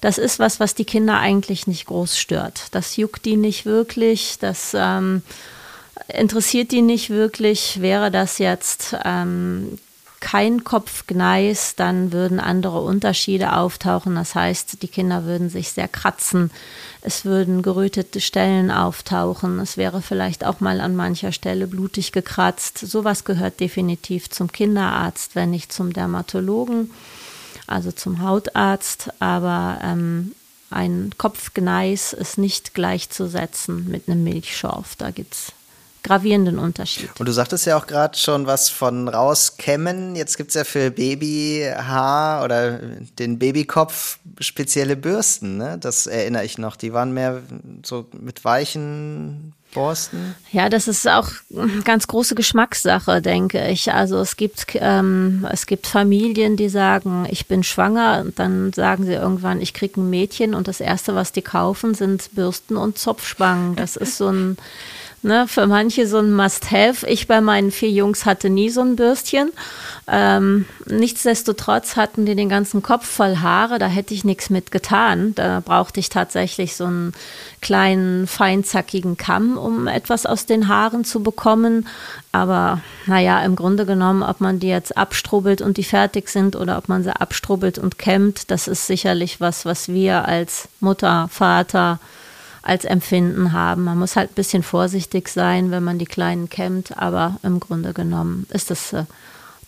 das 0.01 0.19
ist 0.19 0.39
was, 0.39 0.61
was 0.61 0.75
die 0.75 0.85
Kinder 0.85 1.19
eigentlich 1.19 1.67
nicht 1.67 1.87
groß 1.87 2.19
stört. 2.19 2.69
Das 2.73 2.97
juckt 2.97 3.25
die 3.25 3.37
nicht 3.37 3.67
wirklich, 3.67 4.39
das 4.39 4.75
ähm, 4.75 5.23
interessiert 6.09 6.73
die 6.73 6.83
nicht 6.83 7.11
wirklich. 7.11 7.81
Wäre 7.81 8.11
das 8.11 8.39
jetzt 8.39 8.97
ähm, 9.05 9.79
kein 10.21 10.65
Kopfgneis, 10.65 11.75
dann 11.77 12.13
würden 12.13 12.41
andere 12.41 12.81
Unterschiede 12.83 13.55
auftauchen. 13.55 14.15
Das 14.15 14.35
heißt, 14.35 14.83
die 14.83 14.89
Kinder 14.89 15.25
würden 15.25 15.49
sich 15.49 15.73
sehr 15.73 15.89
kratzen. 15.89 16.51
Es 17.03 17.25
würden 17.25 17.63
gerötete 17.63 18.21
Stellen 18.21 18.71
auftauchen. 18.71 19.59
Es 19.61 19.79
wäre 19.79 20.03
vielleicht 20.03 20.45
auch 20.45 20.61
mal 20.61 20.81
an 20.81 20.95
mancher 20.95 21.33
Stelle 21.33 21.67
blutig 21.67 22.13
gekratzt. 22.13 22.79
Sowas 22.79 23.25
gehört 23.25 23.61
definitiv 23.61 24.29
zum 24.29 24.53
Kinderarzt, 24.53 25.35
wenn 25.35 25.51
nicht 25.51 25.73
zum 25.73 25.93
Dermatologen 25.93 26.91
also 27.71 27.93
zum 27.93 28.23
Hautarzt, 28.23 29.11
aber 29.21 29.79
ähm, 29.83 30.35
ein 30.71 31.11
Kopfgneis 31.19 32.13
ist 32.13 32.39
nicht 32.39 32.75
gleichzusetzen 32.75 33.89
mit 33.89 34.09
einem 34.09 34.25
Milchschorf. 34.25 34.97
Da 34.97 35.11
gibt 35.11 35.35
es 35.35 35.53
gravierenden 36.03 36.59
Unterschied. 36.59 37.11
Und 37.19 37.27
du 37.27 37.33
sagtest 37.33 37.67
ja 37.67 37.77
auch 37.77 37.87
gerade 37.87 38.17
schon 38.17 38.47
was 38.47 38.69
von 38.71 39.09
rauskämmen. 39.09 40.17
Jetzt 40.17 40.37
gibt 40.37 40.51
es 40.51 40.55
ja 40.55 40.65
für 40.65 40.91
Babyhaar 40.91 42.45
oder 42.45 42.79
den 43.19 43.39
Babykopf 43.39 44.19
spezielle 44.39 44.97
Bürsten. 44.97 45.57
Ne? 45.57 45.77
Das 45.79 46.07
erinnere 46.07 46.45
ich 46.45 46.59
noch. 46.59 46.77
Die 46.77 46.93
waren 46.93 47.13
mehr 47.13 47.43
so 47.85 48.07
mit 48.13 48.45
weichen 48.45 49.53
Borsten? 49.73 50.35
Ja, 50.53 50.69
das 50.69 50.89
ist 50.89 51.07
auch 51.09 51.29
eine 51.57 51.83
ganz 51.83 52.07
große 52.07 52.35
Geschmackssache, 52.35 53.23
denke 53.23 53.69
ich. 53.69 53.93
Also 53.93 54.19
es 54.19 54.37
gibt, 54.37 54.67
ähm, 54.75 55.47
es 55.51 55.67
gibt 55.67 55.87
Familien, 55.87 56.57
die 56.57 56.69
sagen, 56.69 57.27
ich 57.31 57.47
bin 57.47 57.63
schwanger 57.63 58.23
und 58.25 58.39
dann 58.39 58.73
sagen 58.73 59.05
sie 59.05 59.13
irgendwann, 59.13 59.61
ich 59.61 59.75
kriege 59.75 60.01
ein 60.01 60.11
Mädchen 60.11 60.55
und 60.55 60.69
das 60.69 60.81
Erste, 60.81 61.15
was 61.15 61.33
die 61.33 61.43
kaufen, 61.43 61.95
sind 61.95 62.35
Bürsten 62.35 62.77
und 62.77 62.99
Zopfspangen. 62.99 63.77
Das 63.77 63.97
ist 63.97 64.17
so 64.17 64.29
ein 64.29 64.57
Ne, 65.23 65.47
für 65.47 65.67
manche 65.67 66.07
so 66.07 66.17
ein 66.17 66.33
Must-Have. 66.33 67.07
Ich 67.07 67.29
bei 67.29 67.43
meinen 67.43 67.71
vier 67.71 67.91
Jungs 67.91 68.25
hatte 68.25 68.49
nie 68.49 68.71
so 68.71 68.81
ein 68.81 68.97
Bürstchen. 68.97 69.53
Ähm, 70.09 70.65
nichtsdestotrotz 70.87 71.97
hatten 71.97 72.25
die 72.25 72.35
den 72.35 72.49
ganzen 72.49 72.83
Kopf 72.83 73.07
voll 73.07 73.37
Haare, 73.37 73.79
da 73.79 73.87
hätte 73.87 74.15
ich 74.15 74.25
nichts 74.25 74.49
mit 74.49 74.71
getan. 74.71 75.35
Da 75.35 75.61
brauchte 75.63 76.01
ich 76.01 76.09
tatsächlich 76.09 76.75
so 76.75 76.87
einen 76.87 77.13
kleinen, 77.61 78.27
feinzackigen 78.27 79.19
Kamm, 79.19 79.59
um 79.59 79.89
etwas 79.89 80.25
aus 80.25 80.47
den 80.47 80.69
Haaren 80.69 81.05
zu 81.05 81.23
bekommen. 81.23 81.87
Aber 82.33 82.81
naja, 83.05 83.43
im 83.43 83.57
Grunde 83.57 83.85
genommen, 83.85 84.23
ob 84.23 84.41
man 84.41 84.59
die 84.59 84.69
jetzt 84.69 84.97
abstrubbelt 84.97 85.61
und 85.61 85.77
die 85.77 85.85
fertig 85.85 86.31
sind 86.31 86.57
oder 86.57 86.79
ob 86.79 86.89
man 86.89 87.03
sie 87.03 87.15
abstrubbelt 87.15 87.77
und 87.77 87.99
kämmt, 87.99 88.51
das 88.51 88.69
ist 88.69 88.87
sicherlich 88.87 89.39
was, 89.39 89.67
was 89.67 89.89
wir 89.89 90.25
als 90.27 90.69
Mutter, 90.81 91.29
Vater, 91.31 91.99
als 92.63 92.85
Empfinden 92.85 93.53
haben. 93.53 93.85
Man 93.85 93.99
muss 93.99 94.17
halt 94.17 94.33
ein 94.33 94.35
bisschen 94.35 94.63
vorsichtig 94.63 95.29
sein, 95.29 95.71
wenn 95.71 95.85
man 95.85 95.99
die 95.99 96.07
Kleinen 96.07 96.49
kämmt, 96.49 96.97
aber 96.99 97.37
im 97.43 97.61
Grunde 97.61 97.93
genommen 97.93 98.47
ist 98.51 98.71
das 98.71 98.93
äh, 98.93 99.05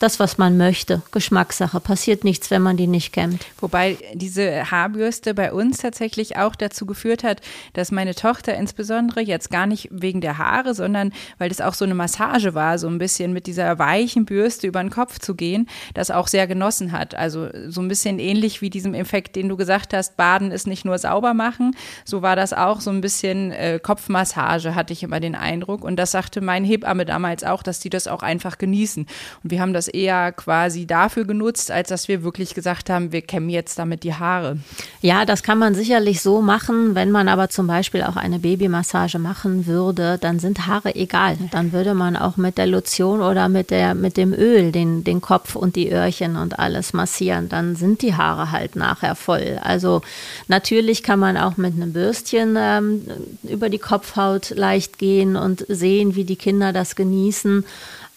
das, 0.03 0.19
was 0.19 0.37
man 0.37 0.57
möchte. 0.57 1.03
Geschmackssache. 1.13 1.79
Passiert 1.79 2.25
nichts, 2.25 2.51
wenn 2.51 2.63
man 2.63 2.77
die 2.77 2.87
nicht 2.87 3.13
kennt. 3.13 3.47
Wobei 3.61 3.99
diese 4.15 4.71
Haarbürste 4.71 5.35
bei 5.35 5.53
uns 5.53 5.79
tatsächlich 5.79 6.37
auch 6.37 6.57
dazu 6.57 6.87
geführt 6.87 7.23
hat, 7.23 7.41
dass 7.75 7.93
meine 7.93 8.15
Tochter 8.15 8.57
insbesondere 8.57 9.21
jetzt 9.21 9.51
gar 9.51 9.67
nicht 9.67 9.89
wegen 9.93 10.21
der 10.21 10.39
Haare, 10.39 10.75
sondern 10.75 11.13
weil 11.39 11.49
das 11.49 11.61
auch 11.61 11.75
so 11.75 11.85
eine 11.85 11.95
Massage 11.95 12.55
war, 12.55 12.79
so 12.79 12.89
ein 12.89 12.99
bisschen 12.99 13.33
mit 13.33 13.47
dieser 13.47 13.79
weichen 13.79 14.25
Bürste 14.25 14.67
über 14.67 14.83
den 14.83 14.91
Kopf 14.91 15.21
zu 15.21 15.35
gehen, 15.35 15.69
das 15.95 16.11
auch 16.11 16.27
sehr 16.27 16.47
genossen 16.47 16.91
hat. 16.91 17.15
Also 17.15 17.49
so 17.69 17.81
ein 17.81 17.89
bisschen 17.89 18.19
ähnlich 18.19 18.61
wie 18.61 18.71
diesem 18.71 18.95
Effekt, 18.95 19.37
den 19.37 19.49
du 19.49 19.57
gesagt 19.57 19.95
hast, 19.95 20.17
Baden 20.17 20.51
ist 20.51 20.67
nicht 20.67 20.85
nur 20.85 20.99
sauber 20.99 21.33
machen. 21.33 21.77
So 22.05 22.23
war 22.23 22.35
das 22.35 22.53
auch 22.53 22.81
so 22.81 22.91
ein 22.91 23.01
bisschen 23.01 23.53
äh, 23.53 23.79
Kopfmassage, 23.81 24.75
hatte 24.75 24.93
ich 24.93 25.03
immer 25.03 25.21
den 25.21 25.37
Eindruck. 25.37 25.85
Und 25.85 25.97
das 25.97 26.11
sagte 26.11 26.41
mein 26.41 26.65
Hebamme 26.65 27.05
damals 27.05 27.45
auch, 27.45 27.63
dass 27.63 27.79
die 27.79 27.91
das 27.91 28.09
auch 28.09 28.23
einfach 28.23 28.59
genießen. 28.59 29.07
Und 29.45 29.51
wir 29.51 29.61
haben 29.61 29.73
das 29.73 29.92
eher 29.95 30.33
quasi 30.33 30.87
dafür 30.87 31.25
genutzt, 31.25 31.71
als 31.71 31.89
dass 31.89 32.09
wir 32.09 32.23
wirklich 32.23 32.55
gesagt 32.55 32.91
haben, 32.91 33.13
wir 33.13 33.23
kämmen 33.23 33.51
jetzt 33.51 33.79
damit 33.79 34.05
die 34.05 34.15
Haare. 34.15 34.59
Ja, 35.01 35.25
das 35.25 35.43
kann 35.43 35.59
man 35.59 35.75
sicherlich 35.75 36.21
so 36.21 36.43
machen. 36.43 36.95
Wenn 36.95 37.11
man 37.11 37.29
aber 37.29 37.49
zum 37.49 37.67
Beispiel 37.67 38.03
auch 38.03 38.17
eine 38.17 38.39
Babymassage 38.39 39.19
machen 39.19 39.67
würde, 39.67 40.19
dann 40.19 40.39
sind 40.39 40.67
Haare 40.67 40.95
egal. 40.95 41.37
Dann 41.51 41.73
würde 41.73 41.95
man 41.95 42.17
auch 42.17 42.37
mit 42.37 42.59
der 42.59 42.67
Lotion 42.67 43.21
oder 43.21 43.49
mit, 43.49 43.71
der, 43.71 43.95
mit 43.95 44.17
dem 44.17 44.33
Öl 44.33 44.73
den, 44.73 45.05
den 45.05 45.21
Kopf 45.21 45.57
und 45.57 45.77
die 45.77 45.91
Öhrchen 45.91 46.37
und 46.37 46.59
alles 46.59 46.93
massieren. 46.93 47.49
Dann 47.49 47.77
sind 47.77 48.03
die 48.03 48.15
Haare 48.15 48.51
halt 48.51 48.77
nachher 48.77 49.15
voll. 49.15 49.59
Also 49.63 50.03
natürlich 50.49 51.03
kann 51.03 51.19
man 51.19 51.37
auch 51.37 51.57
mit 51.57 51.75
einem 51.75 51.93
Bürstchen 51.93 52.57
ähm, 52.59 53.03
über 53.43 53.69
die 53.69 53.79
Kopfhaut 53.79 54.51
leicht 54.51 54.99
gehen 54.99 55.37
und 55.37 55.65
sehen, 55.69 56.15
wie 56.15 56.25
die 56.25 56.37
Kinder 56.37 56.73
das 56.73 56.97
genießen. 56.97 57.65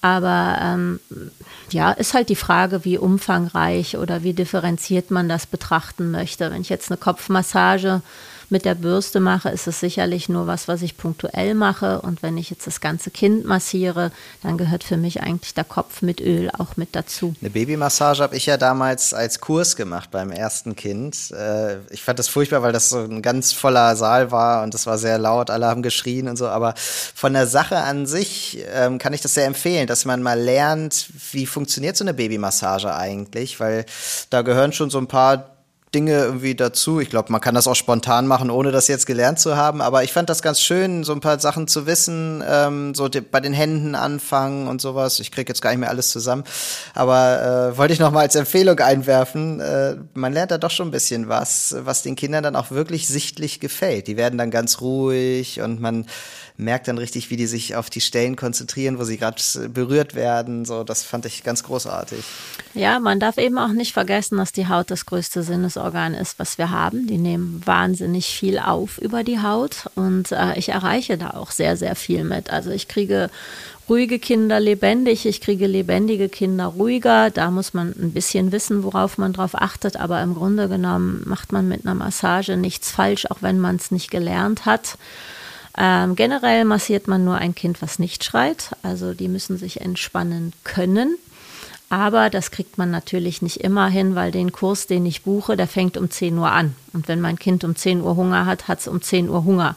Aber 0.05 0.59
ähm, 0.61 0.99
ja, 1.71 1.91
ist 1.91 2.13
halt 2.13 2.29
die 2.29 2.35
Frage, 2.35 2.85
wie 2.85 2.99
umfangreich 2.99 3.97
oder 3.97 4.21
wie 4.21 4.33
differenziert 4.33 5.09
man 5.09 5.27
das 5.27 5.47
betrachten 5.47 6.11
möchte. 6.11 6.51
Wenn 6.51 6.61
ich 6.61 6.69
jetzt 6.69 6.91
eine 6.91 6.97
Kopfmassage 6.97 8.03
mit 8.49 8.65
der 8.65 8.75
Bürste 8.75 9.19
mache, 9.19 9.49
ist 9.49 9.67
es 9.67 9.79
sicherlich 9.79 10.29
nur 10.29 10.47
was, 10.47 10.67
was 10.67 10.81
ich 10.81 10.97
punktuell 10.97 11.53
mache. 11.53 12.01
Und 12.01 12.23
wenn 12.23 12.37
ich 12.37 12.49
jetzt 12.49 12.67
das 12.67 12.81
ganze 12.81 13.11
Kind 13.11 13.45
massiere, 13.45 14.11
dann 14.43 14.57
gehört 14.57 14.83
für 14.83 14.97
mich 14.97 15.21
eigentlich 15.21 15.53
der 15.53 15.63
Kopf 15.63 16.01
mit 16.01 16.21
Öl 16.21 16.49
auch 16.57 16.77
mit 16.77 16.95
dazu. 16.95 17.35
Eine 17.41 17.49
Babymassage 17.49 18.21
habe 18.21 18.35
ich 18.35 18.45
ja 18.45 18.57
damals 18.57 19.13
als 19.13 19.39
Kurs 19.39 19.75
gemacht 19.75 20.11
beim 20.11 20.31
ersten 20.31 20.75
Kind. 20.75 21.31
Äh, 21.31 21.77
ich 21.89 22.03
fand 22.03 22.19
das 22.19 22.27
furchtbar, 22.27 22.61
weil 22.61 22.73
das 22.73 22.89
so 22.89 22.99
ein 22.99 23.21
ganz 23.21 23.51
voller 23.51 23.95
Saal 23.95 24.31
war 24.31 24.63
und 24.63 24.73
es 24.75 24.85
war 24.85 24.97
sehr 24.97 25.17
laut, 25.17 25.49
alle 25.49 25.67
haben 25.67 25.81
geschrien 25.81 26.27
und 26.27 26.37
so. 26.37 26.47
Aber 26.47 26.73
von 26.77 27.33
der 27.33 27.47
Sache 27.47 27.77
an 27.77 28.05
sich 28.05 28.63
ähm, 28.73 28.97
kann 28.97 29.13
ich 29.13 29.21
das 29.21 29.33
sehr 29.33 29.45
empfehlen, 29.45 29.87
dass 29.87 30.05
man 30.05 30.21
mal 30.21 30.39
lernt, 30.39 31.09
wie 31.31 31.45
funktioniert 31.45 31.97
so 31.97 32.03
eine 32.03 32.13
Babymassage 32.13 32.93
eigentlich, 32.93 33.59
weil 33.59 33.85
da 34.29 34.41
gehören 34.41 34.73
schon 34.73 34.89
so 34.89 34.97
ein 34.97 35.07
paar 35.07 35.54
Dinge 35.95 36.25
irgendwie 36.25 36.55
dazu. 36.55 36.99
Ich 36.99 37.09
glaube, 37.09 37.31
man 37.31 37.39
kann 37.39 37.55
das 37.55 37.67
auch 37.67 37.75
spontan 37.75 38.27
machen, 38.27 38.51
ohne 38.51 38.71
das 38.71 38.89
jetzt 38.89 39.05
gelernt 39.05 39.39
zu 39.39 39.55
haben. 39.55 39.81
Aber 39.81 40.03
ich 40.03 40.11
fand 40.11 40.29
das 40.29 40.41
ganz 40.41 40.59
schön, 40.59 41.05
so 41.05 41.13
ein 41.13 41.21
paar 41.21 41.39
Sachen 41.39 41.69
zu 41.69 41.87
wissen, 41.87 42.43
ähm, 42.45 42.93
so 42.93 43.09
bei 43.31 43.39
den 43.39 43.53
Händen 43.53 43.95
anfangen 43.95 44.67
und 44.67 44.81
sowas. 44.81 45.21
Ich 45.21 45.31
kriege 45.31 45.49
jetzt 45.49 45.61
gar 45.61 45.69
nicht 45.69 45.79
mehr 45.79 45.89
alles 45.89 46.09
zusammen. 46.09 46.43
Aber 46.93 47.71
äh, 47.71 47.77
wollte 47.77 47.93
ich 47.93 47.99
noch 47.99 48.11
mal 48.11 48.19
als 48.21 48.35
Empfehlung 48.35 48.77
einwerfen. 48.79 49.61
Äh, 49.61 49.95
man 50.13 50.33
lernt 50.33 50.51
da 50.51 50.57
doch 50.57 50.71
schon 50.71 50.89
ein 50.89 50.91
bisschen 50.91 51.29
was, 51.29 51.73
was 51.79 52.03
den 52.03 52.17
Kindern 52.17 52.43
dann 52.43 52.57
auch 52.57 52.71
wirklich 52.71 53.07
sichtlich 53.07 53.61
gefällt. 53.61 54.07
Die 54.07 54.17
werden 54.17 54.37
dann 54.37 54.51
ganz 54.51 54.81
ruhig 54.81 55.61
und 55.61 55.79
man 55.79 56.05
merkt 56.57 56.87
dann 56.87 56.97
richtig, 56.97 57.29
wie 57.29 57.35
die 57.35 57.47
sich 57.47 57.75
auf 57.75 57.89
die 57.89 58.01
Stellen 58.01 58.35
konzentrieren, 58.35 58.97
wo 58.97 59.03
sie 59.03 59.17
gerade 59.17 59.41
berührt 59.69 60.15
werden. 60.15 60.65
So, 60.65 60.83
das 60.83 61.03
fand 61.03 61.25
ich 61.25 61.43
ganz 61.43 61.63
großartig. 61.63 62.23
Ja, 62.73 62.99
man 62.99 63.19
darf 63.19 63.37
eben 63.37 63.57
auch 63.57 63.73
nicht 63.73 63.93
vergessen, 63.93 64.37
dass 64.37 64.53
die 64.53 64.67
Haut 64.67 64.89
das 64.89 65.05
größte 65.05 65.43
Sinnesorgan 65.43 66.13
ist, 66.13 66.39
was 66.39 66.57
wir 66.57 66.71
haben. 66.71 67.07
Die 67.07 67.17
nehmen 67.17 67.61
wahnsinnig 67.65 68.27
viel 68.27 68.59
auf 68.59 68.97
über 68.97 69.23
die 69.23 69.41
Haut 69.41 69.89
und 69.95 70.31
äh, 70.31 70.57
ich 70.57 70.69
erreiche 70.69 71.17
da 71.17 71.31
auch 71.31 71.51
sehr, 71.51 71.75
sehr 71.75 71.95
viel 71.95 72.23
mit. 72.23 72.49
Also 72.49 72.69
ich 72.69 72.87
kriege 72.87 73.29
ruhige 73.89 74.17
Kinder 74.17 74.59
lebendig, 74.59 75.25
ich 75.25 75.41
kriege 75.41 75.67
lebendige 75.67 76.29
Kinder 76.29 76.67
ruhiger. 76.67 77.29
Da 77.31 77.51
muss 77.51 77.73
man 77.73 77.89
ein 77.89 78.11
bisschen 78.13 78.51
wissen, 78.51 78.83
worauf 78.83 79.17
man 79.17 79.33
drauf 79.33 79.55
achtet, 79.55 79.97
aber 79.97 80.21
im 80.21 80.35
Grunde 80.35 80.69
genommen 80.69 81.21
macht 81.25 81.51
man 81.51 81.67
mit 81.67 81.85
einer 81.85 81.95
Massage 81.95 82.57
nichts 82.57 82.91
falsch, 82.91 83.25
auch 83.29 83.41
wenn 83.41 83.59
man 83.59 83.75
es 83.75 83.91
nicht 83.91 84.09
gelernt 84.09 84.65
hat. 84.65 84.97
Ähm, 85.77 86.15
generell 86.15 86.65
massiert 86.65 87.07
man 87.07 87.25
nur 87.25 87.35
ein 87.35 87.55
Kind, 87.55 87.81
was 87.81 87.99
nicht 87.99 88.23
schreit. 88.23 88.75
Also 88.83 89.13
die 89.13 89.27
müssen 89.27 89.57
sich 89.57 89.81
entspannen 89.81 90.53
können. 90.63 91.17
Aber 91.89 92.31
das 92.31 92.49
kriegt 92.49 92.79
man 92.79 92.89
natürlich 92.89 93.43
nicht 93.43 93.57
immer 93.57 93.87
hin, 93.87 94.15
weil 94.15 94.31
den 94.31 94.51
Kurs, 94.51 94.87
den 94.87 95.05
ich 95.05 95.21
buche, 95.21 95.55
der 95.55 95.67
fängt 95.67 95.97
um 95.97 96.09
10 96.09 96.37
Uhr 96.37 96.51
an. 96.51 96.75
Und 96.93 97.07
wenn 97.07 97.21
mein 97.21 97.37
Kind 97.37 97.63
um 97.63 97.75
10 97.75 98.01
Uhr 98.01 98.15
Hunger 98.15 98.47
hat, 98.47 98.67
hat 98.67 98.79
es 98.79 98.87
um 98.87 99.01
10 99.01 99.29
Uhr 99.29 99.43
Hunger. 99.43 99.75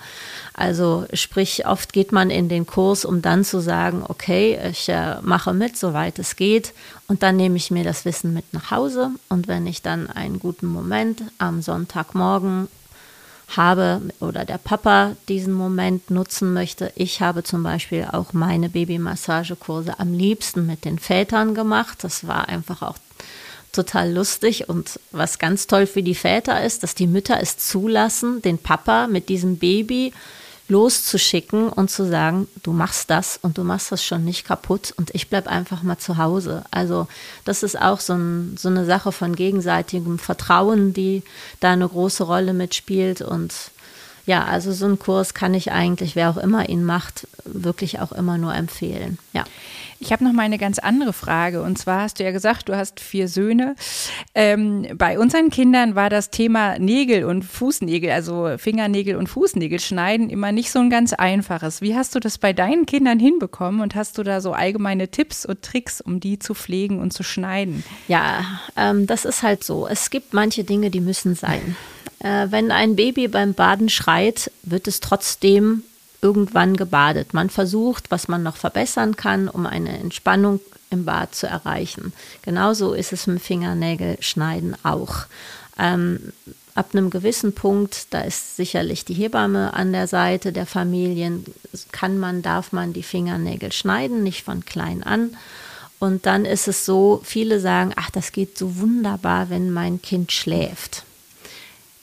Also 0.54 1.04
sprich, 1.12 1.66
oft 1.66 1.92
geht 1.92 2.10
man 2.10 2.30
in 2.30 2.48
den 2.48 2.66
Kurs, 2.66 3.04
um 3.04 3.20
dann 3.20 3.44
zu 3.44 3.60
sagen, 3.60 4.04
okay, 4.08 4.58
ich 4.70 4.88
äh, 4.88 5.20
mache 5.20 5.52
mit, 5.52 5.76
soweit 5.76 6.18
es 6.18 6.36
geht. 6.36 6.72
Und 7.08 7.22
dann 7.22 7.36
nehme 7.36 7.56
ich 7.56 7.70
mir 7.70 7.84
das 7.84 8.06
Wissen 8.06 8.32
mit 8.32 8.54
nach 8.54 8.70
Hause. 8.70 9.10
Und 9.28 9.46
wenn 9.46 9.66
ich 9.66 9.82
dann 9.82 10.08
einen 10.08 10.38
guten 10.38 10.66
Moment 10.66 11.22
am 11.36 11.60
Sonntagmorgen 11.60 12.68
habe 13.56 14.02
oder 14.20 14.44
der 14.44 14.58
Papa 14.58 15.16
diesen 15.28 15.54
Moment 15.54 16.10
nutzen 16.10 16.52
möchte. 16.52 16.92
Ich 16.96 17.20
habe 17.20 17.42
zum 17.42 17.62
Beispiel 17.62 18.06
auch 18.12 18.32
meine 18.32 18.68
Babymassagekurse 18.68 19.98
am 19.98 20.12
liebsten 20.12 20.66
mit 20.66 20.84
den 20.84 20.98
Vätern 20.98 21.54
gemacht. 21.54 21.98
Das 22.02 22.26
war 22.26 22.48
einfach 22.48 22.82
auch 22.82 22.98
total 23.72 24.12
lustig 24.12 24.68
und 24.68 24.98
was 25.12 25.38
ganz 25.38 25.66
toll 25.66 25.86
für 25.86 26.02
die 26.02 26.14
Väter 26.14 26.62
ist, 26.62 26.82
dass 26.82 26.94
die 26.94 27.06
Mütter 27.06 27.38
es 27.40 27.56
zulassen, 27.58 28.42
den 28.42 28.58
Papa 28.58 29.06
mit 29.06 29.28
diesem 29.28 29.58
Baby 29.58 30.12
loszuschicken 30.68 31.70
und 31.70 31.90
zu 31.90 32.06
sagen, 32.06 32.46
du 32.62 32.72
machst 32.72 33.10
das 33.10 33.38
und 33.40 33.58
du 33.58 33.64
machst 33.64 33.90
das 33.90 34.04
schon 34.04 34.24
nicht 34.24 34.46
kaputt 34.46 34.92
und 34.96 35.14
ich 35.14 35.28
bleibe 35.28 35.48
einfach 35.48 35.82
mal 35.82 35.98
zu 35.98 36.18
Hause. 36.18 36.64
Also 36.70 37.08
das 37.44 37.62
ist 37.62 37.80
auch 37.80 38.00
so, 38.00 38.12
ein, 38.12 38.56
so 38.58 38.68
eine 38.68 38.84
Sache 38.84 39.10
von 39.10 39.34
gegenseitigem 39.34 40.18
Vertrauen, 40.18 40.92
die 40.92 41.22
da 41.60 41.72
eine 41.72 41.88
große 41.88 42.24
Rolle 42.24 42.52
mitspielt 42.52 43.22
und 43.22 43.54
ja, 44.28 44.44
also 44.44 44.72
so 44.72 44.84
einen 44.84 44.98
Kurs 44.98 45.32
kann 45.32 45.54
ich 45.54 45.72
eigentlich, 45.72 46.14
wer 46.14 46.28
auch 46.28 46.36
immer 46.36 46.68
ihn 46.68 46.84
macht, 46.84 47.26
wirklich 47.46 47.98
auch 47.98 48.12
immer 48.12 48.36
nur 48.36 48.54
empfehlen. 48.54 49.16
Ja. 49.32 49.44
Ich 50.00 50.12
habe 50.12 50.22
noch 50.22 50.34
mal 50.34 50.42
eine 50.42 50.58
ganz 50.58 50.78
andere 50.78 51.14
Frage. 51.14 51.62
Und 51.62 51.78
zwar 51.78 52.02
hast 52.02 52.20
du 52.20 52.24
ja 52.24 52.30
gesagt, 52.30 52.68
du 52.68 52.76
hast 52.76 53.00
vier 53.00 53.26
Söhne. 53.26 53.74
Ähm, 54.34 54.86
bei 54.94 55.18
unseren 55.18 55.48
Kindern 55.48 55.94
war 55.94 56.10
das 56.10 56.28
Thema 56.28 56.78
Nägel 56.78 57.24
und 57.24 57.42
Fußnägel, 57.42 58.10
also 58.10 58.58
Fingernägel 58.58 59.16
und 59.16 59.28
Fußnägel 59.28 59.80
schneiden, 59.80 60.28
immer 60.28 60.52
nicht 60.52 60.70
so 60.70 60.78
ein 60.78 60.90
ganz 60.90 61.14
einfaches. 61.14 61.80
Wie 61.80 61.96
hast 61.96 62.14
du 62.14 62.20
das 62.20 62.36
bei 62.36 62.52
deinen 62.52 62.84
Kindern 62.84 63.18
hinbekommen? 63.18 63.80
Und 63.80 63.94
hast 63.94 64.18
du 64.18 64.22
da 64.24 64.42
so 64.42 64.52
allgemeine 64.52 65.08
Tipps 65.08 65.46
und 65.46 65.62
Tricks, 65.62 66.02
um 66.02 66.20
die 66.20 66.38
zu 66.38 66.52
pflegen 66.52 67.00
und 67.00 67.14
zu 67.14 67.22
schneiden? 67.22 67.82
Ja, 68.08 68.44
ähm, 68.76 69.06
das 69.06 69.24
ist 69.24 69.42
halt 69.42 69.64
so. 69.64 69.88
Es 69.88 70.10
gibt 70.10 70.34
manche 70.34 70.64
Dinge, 70.64 70.90
die 70.90 71.00
müssen 71.00 71.34
sein. 71.34 71.76
Äh, 72.20 72.46
wenn 72.50 72.70
ein 72.70 72.96
Baby 72.96 73.28
beim 73.28 73.54
Baden 73.54 73.88
schreit, 73.88 74.50
wird 74.62 74.88
es 74.88 75.00
trotzdem 75.00 75.82
irgendwann 76.20 76.76
gebadet. 76.76 77.34
Man 77.34 77.50
versucht, 77.50 78.10
was 78.10 78.28
man 78.28 78.42
noch 78.42 78.56
verbessern 78.56 79.16
kann, 79.16 79.48
um 79.48 79.66
eine 79.66 79.98
Entspannung 79.98 80.60
im 80.90 81.04
Bad 81.04 81.34
zu 81.34 81.46
erreichen. 81.46 82.12
Genauso 82.42 82.92
ist 82.92 83.12
es 83.12 83.26
mit 83.26 83.40
Fingernägelschneiden 83.40 84.76
auch. 84.84 85.26
Ähm, 85.78 86.32
ab 86.74 86.90
einem 86.92 87.10
gewissen 87.10 87.54
Punkt, 87.54 88.06
da 88.10 88.22
ist 88.22 88.56
sicherlich 88.56 89.04
die 89.04 89.14
Hebamme 89.14 89.74
an 89.74 89.92
der 89.92 90.06
Seite 90.06 90.52
der 90.52 90.66
Familien, 90.66 91.44
kann 91.92 92.18
man, 92.18 92.42
darf 92.42 92.72
man 92.72 92.92
die 92.92 93.02
Fingernägel 93.02 93.72
schneiden, 93.72 94.22
nicht 94.22 94.44
von 94.44 94.64
klein 94.64 95.02
an. 95.02 95.36
Und 95.98 96.26
dann 96.26 96.44
ist 96.44 96.68
es 96.68 96.84
so, 96.84 97.20
viele 97.24 97.58
sagen, 97.58 97.92
ach, 97.96 98.10
das 98.10 98.30
geht 98.32 98.56
so 98.56 98.78
wunderbar, 98.78 99.50
wenn 99.50 99.72
mein 99.72 100.00
Kind 100.00 100.30
schläft. 100.30 101.04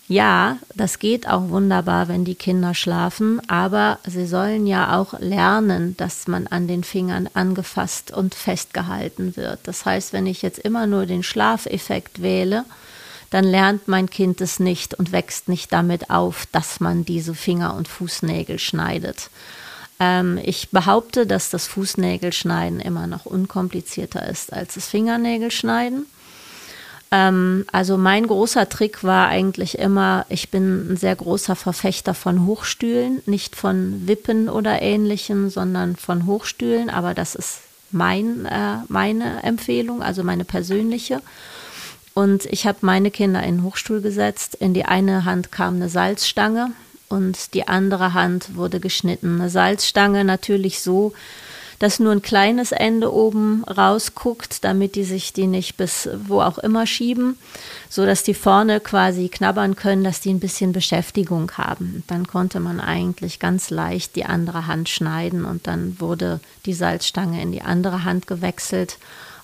Ja, 0.08 0.60
das 0.76 1.00
geht 1.00 1.28
auch 1.28 1.50
wunderbar, 1.50 2.08
wenn 2.08 2.26
die 2.26 2.36
Kinder 2.36 2.76
schlafen, 2.76 3.42
aber 3.50 3.98
sie 4.06 4.28
sollen 4.28 4.68
ja 4.68 5.00
auch 5.00 5.20
lernen, 5.20 5.98
dass 5.98 6.28
man 6.28 6.46
an 6.46 6.68
den 6.68 6.84
Fingern 6.84 7.28
angefasst 7.34 8.12
und 8.12 8.36
festgehalten 8.36 9.36
wird. 9.36 9.60
Das 9.64 9.84
heißt, 9.84 10.14
wenn 10.14 10.28
ich 10.28 10.44
jetzt 10.44 10.60
immer 10.60 10.86
nur 10.86 11.08
den 11.08 11.24
Schlafeffekt 11.24 12.22
wähle, 12.22 12.66
dann 13.32 13.46
lernt 13.46 13.88
mein 13.88 14.08
Kind 14.08 14.42
es 14.42 14.60
nicht 14.60 14.94
und 14.94 15.12
wächst 15.12 15.50
nicht 15.50 15.74
damit 15.74 16.12
auf, 16.12 16.46
dass 16.52 16.80
man 16.80 17.04
diese 17.04 17.34
Finger- 17.34 17.74
und 17.74 17.88
Fußnägel 17.88 18.60
schneidet. 18.60 19.32
Ähm, 20.00 20.40
ich 20.44 20.70
behaupte, 20.70 21.26
dass 21.26 21.50
das 21.50 21.66
Fußnägelschneiden 21.66 22.80
immer 22.80 23.08
noch 23.08 23.26
unkomplizierter 23.26 24.28
ist 24.30 24.54
als 24.54 24.76
das 24.76 24.88
Fingernägelschneiden. 24.88 26.06
Ähm, 27.16 27.66
also 27.72 27.98
mein 27.98 28.28
großer 28.28 28.68
Trick 28.68 29.04
war 29.04 29.30
eigentlich 29.30 29.78
immer, 29.80 30.26
ich 30.28 30.52
bin 30.52 30.92
ein 30.92 30.98
sehr 30.98 31.16
großer 31.16 31.56
Verfechter 31.56 32.14
von 32.14 32.46
Hochstühlen, 32.46 33.22
nicht 33.26 33.56
von 33.56 34.08
Wippen 34.08 34.50
oder 34.50 34.82
ähnlichem, 34.82 35.50
sondern 35.50 35.96
von 35.96 36.26
Hochstühlen, 36.26 36.90
aber 36.90 37.14
das 37.14 37.36
ist 37.36 37.60
mein, 37.92 38.46
äh, 38.46 38.78
meine 38.90 39.44
Empfehlung, 39.44 40.02
also 40.04 40.24
meine 40.24 40.44
persönliche. 40.44 41.22
Und 42.14 42.46
ich 42.46 42.68
habe 42.68 42.80
meine 42.82 43.12
Kinder 43.12 43.44
in 43.44 43.58
den 43.58 43.64
Hochstuhl 43.64 44.02
gesetzt. 44.02 44.56
In 44.56 44.74
die 44.74 44.86
eine 44.86 45.26
Hand 45.26 45.52
kam 45.52 45.76
eine 45.76 45.90
Salzstange 45.90 46.72
und 47.08 47.54
die 47.54 47.68
andere 47.68 48.14
Hand 48.14 48.56
wurde 48.56 48.80
geschnitten. 48.80 49.40
Eine 49.40 49.50
Salzstange 49.50 50.24
natürlich 50.26 50.82
so, 50.82 51.14
dass 51.80 52.00
nur 52.00 52.12
ein 52.12 52.22
kleines 52.22 52.72
Ende 52.72 53.14
oben 53.14 53.64
rausguckt, 53.66 54.64
damit 54.64 54.96
die 54.96 55.04
sich 55.04 55.34
die 55.34 55.48
nicht 55.48 55.78
bis 55.78 56.10
wo 56.26 56.42
auch 56.42 56.58
immer 56.58 56.86
schieben, 56.88 57.38
so 57.90 58.06
dass 58.06 58.24
die 58.24 58.34
vorne 58.34 58.80
quasi 58.80 59.30
knabbern 59.30 59.76
können, 59.76 60.04
dass 60.04 60.22
die 60.22 60.34
ein 60.34 60.40
bisschen 60.40 60.72
Beschäftigung 60.72 61.52
haben. 61.54 62.04
Dann 62.08 62.28
konnte 62.28 62.60
man 62.60 62.80
eigentlich 62.80 63.40
ganz 63.40 63.70
leicht 63.70 64.16
die 64.16 64.26
andere 64.26 64.68
Hand 64.68 64.90
schneiden 64.90 65.46
und 65.46 65.68
dann 65.68 66.00
wurde 66.00 66.40
die 66.66 66.74
Salzstange 66.74 67.42
in 67.42 67.52
die 67.52 67.62
andere 67.62 68.04
Hand 68.04 68.28
gewechselt 68.28 68.98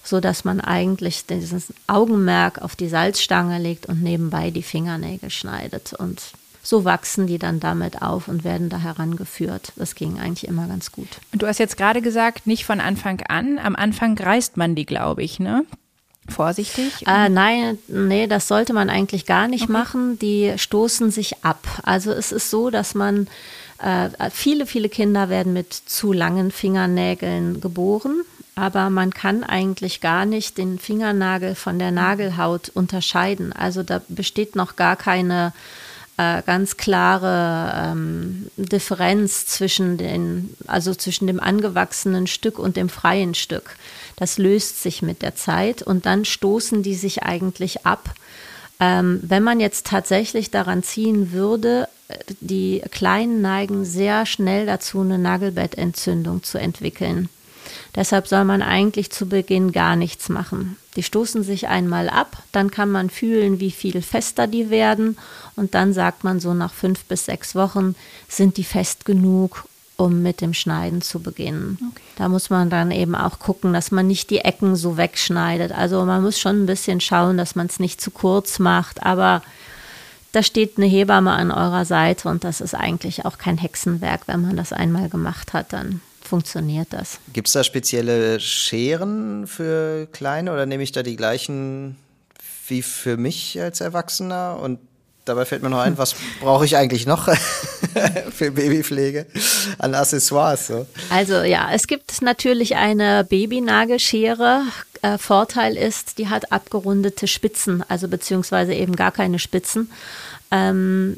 so 0.03 0.19
dass 0.19 0.43
man 0.43 0.61
eigentlich 0.61 1.25
dieses 1.25 1.73
Augenmerk 1.87 2.61
auf 2.61 2.75
die 2.75 2.89
Salzstange 2.89 3.59
legt 3.59 3.85
und 3.85 4.01
nebenbei 4.01 4.51
die 4.51 4.63
Fingernägel 4.63 5.29
schneidet. 5.29 5.93
Und 5.93 6.21
so 6.63 6.85
wachsen 6.85 7.27
die 7.27 7.39
dann 7.39 7.59
damit 7.59 8.01
auf 8.01 8.27
und 8.27 8.43
werden 8.43 8.69
da 8.69 8.77
herangeführt. 8.77 9.73
Das 9.75 9.95
ging 9.95 10.19
eigentlich 10.19 10.47
immer 10.47 10.67
ganz 10.67 10.91
gut. 10.91 11.07
Und 11.33 11.41
du 11.41 11.47
hast 11.47 11.57
jetzt 11.57 11.77
gerade 11.77 12.01
gesagt, 12.01 12.45
nicht 12.45 12.65
von 12.65 12.79
Anfang 12.79 13.21
an. 13.27 13.57
Am 13.57 13.75
Anfang 13.75 14.17
reißt 14.17 14.57
man 14.57 14.75
die, 14.75 14.85
glaube 14.85 15.23
ich, 15.23 15.39
ne? 15.39 15.65
Vorsichtig? 16.29 17.07
Äh, 17.07 17.29
nein, 17.29 17.79
nee, 17.87 18.27
das 18.27 18.47
sollte 18.47 18.73
man 18.73 18.89
eigentlich 18.89 19.25
gar 19.25 19.47
nicht 19.47 19.63
okay. 19.63 19.71
machen. 19.71 20.19
Die 20.19 20.53
stoßen 20.55 21.09
sich 21.09 21.43
ab. 21.43 21.67
Also 21.83 22.11
es 22.11 22.31
ist 22.31 22.51
so, 22.51 22.69
dass 22.69 22.93
man 22.93 23.27
äh, 23.79 24.09
viele, 24.29 24.67
viele 24.67 24.87
Kinder 24.87 25.29
werden 25.29 25.53
mit 25.53 25.73
zu 25.73 26.13
langen 26.13 26.51
Fingernägeln 26.51 27.59
geboren. 27.59 28.21
aber 28.53 28.89
man 28.91 29.11
kann 29.11 29.43
eigentlich 29.43 30.01
gar 30.01 30.25
nicht 30.25 30.57
den 30.57 30.77
Fingernagel 30.77 31.55
von 31.55 31.79
der 31.79 31.89
Nagelhaut 31.89 32.69
unterscheiden. 32.69 33.53
Also 33.53 33.81
da 33.81 34.01
besteht 34.07 34.55
noch 34.55 34.75
gar 34.75 34.95
keine 34.95 35.53
äh, 36.21 36.43
ganz 36.45 36.77
klare 36.77 37.91
ähm, 37.91 38.47
Differenz 38.55 39.47
zwischen 39.47 39.97
den, 39.97 40.53
also 40.67 40.93
zwischen 40.93 41.25
dem 41.25 41.39
angewachsenen 41.39 42.27
Stück 42.27 42.59
und 42.59 42.77
dem 42.77 42.89
freien 42.89 43.33
Stück. 43.33 43.75
Das 44.17 44.37
löst 44.37 44.83
sich 44.83 45.01
mit 45.01 45.23
der 45.23 45.35
Zeit 45.35 45.81
und 45.81 46.05
dann 46.05 46.25
stoßen 46.25 46.83
die 46.83 46.93
sich 46.93 47.23
eigentlich 47.23 47.87
ab. 47.87 48.13
Ähm, 48.79 49.19
wenn 49.23 49.41
man 49.41 49.59
jetzt 49.59 49.87
tatsächlich 49.87 50.51
daran 50.51 50.83
ziehen 50.83 51.31
würde, 51.31 51.87
äh, 52.07 52.17
die 52.39 52.83
Kleinen 52.91 53.41
neigen 53.41 53.83
sehr 53.83 54.27
schnell 54.27 54.67
dazu, 54.67 55.01
eine 55.01 55.17
Nagelbettentzündung 55.17 56.43
zu 56.43 56.59
entwickeln. 56.59 57.29
Deshalb 57.95 58.27
soll 58.27 58.45
man 58.45 58.61
eigentlich 58.61 59.11
zu 59.11 59.27
Beginn 59.27 59.71
gar 59.71 59.95
nichts 59.95 60.29
machen. 60.29 60.77
Die 60.95 61.03
stoßen 61.03 61.43
sich 61.43 61.67
einmal 61.67 62.09
ab, 62.09 62.43
dann 62.51 62.71
kann 62.71 62.89
man 62.89 63.09
fühlen, 63.09 63.59
wie 63.59 63.71
viel 63.71 64.01
fester 64.01 64.47
die 64.47 64.69
werden 64.69 65.17
und 65.55 65.75
dann 65.75 65.93
sagt 65.93 66.23
man 66.23 66.39
so 66.39 66.53
nach 66.53 66.73
fünf 66.73 67.05
bis 67.05 67.25
sechs 67.25 67.55
Wochen 67.55 67.95
sind 68.27 68.57
die 68.57 68.63
fest 68.63 69.05
genug, 69.05 69.65
um 69.97 70.21
mit 70.21 70.41
dem 70.41 70.53
Schneiden 70.53 71.01
zu 71.01 71.21
beginnen. 71.21 71.77
Okay. 71.79 72.01
Da 72.17 72.29
muss 72.29 72.49
man 72.49 72.69
dann 72.69 72.91
eben 72.91 73.15
auch 73.15 73.39
gucken, 73.39 73.73
dass 73.73 73.91
man 73.91 74.07
nicht 74.07 74.29
die 74.29 74.39
Ecken 74.39 74.75
so 74.75 74.97
wegschneidet. 74.97 75.71
Also 75.71 76.03
man 76.05 76.23
muss 76.23 76.39
schon 76.39 76.63
ein 76.63 76.65
bisschen 76.65 77.01
schauen, 77.01 77.37
dass 77.37 77.55
man 77.55 77.67
es 77.67 77.79
nicht 77.79 78.01
zu 78.01 78.11
kurz 78.11 78.59
macht, 78.59 79.03
aber 79.03 79.41
da 80.31 80.43
steht 80.43 80.77
eine 80.77 80.87
Hebamme 80.87 81.31
an 81.31 81.51
eurer 81.51 81.85
Seite 81.85 82.29
und 82.29 82.43
das 82.43 82.61
ist 82.61 82.73
eigentlich 82.73 83.25
auch 83.25 83.37
kein 83.37 83.57
Hexenwerk, 83.57 84.21
wenn 84.27 84.41
man 84.41 84.55
das 84.55 84.71
einmal 84.71 85.09
gemacht 85.09 85.53
hat, 85.53 85.73
dann 85.73 86.01
funktioniert 86.31 86.87
das. 86.91 87.19
Gibt 87.33 87.49
es 87.49 87.53
da 87.53 87.61
spezielle 87.61 88.39
Scheren 88.39 89.47
für 89.47 90.07
Kleine 90.13 90.53
oder 90.53 90.65
nehme 90.65 90.81
ich 90.81 90.93
da 90.93 91.03
die 91.03 91.17
gleichen 91.17 91.97
wie 92.69 92.81
für 92.81 93.17
mich 93.17 93.59
als 93.59 93.81
Erwachsener? 93.81 94.57
Und 94.61 94.79
dabei 95.25 95.43
fällt 95.43 95.61
mir 95.61 95.69
noch 95.69 95.81
ein, 95.81 95.97
was 95.97 96.15
brauche 96.39 96.63
ich 96.63 96.77
eigentlich 96.77 97.05
noch 97.05 97.27
für 98.31 98.51
Babypflege 98.51 99.25
an 99.77 99.93
Accessoires? 99.93 100.67
So? 100.67 100.87
Also 101.09 101.41
ja, 101.41 101.69
es 101.73 101.87
gibt 101.87 102.21
natürlich 102.21 102.77
eine 102.77 103.25
Babynagelschere. 103.25 104.61
Äh, 105.01 105.17
Vorteil 105.17 105.75
ist, 105.75 106.17
die 106.17 106.29
hat 106.29 106.53
abgerundete 106.53 107.27
Spitzen, 107.27 107.83
also 107.89 108.07
beziehungsweise 108.07 108.73
eben 108.73 108.95
gar 108.95 109.11
keine 109.11 109.37
Spitzen. 109.37 109.91
Ähm, 110.51 111.17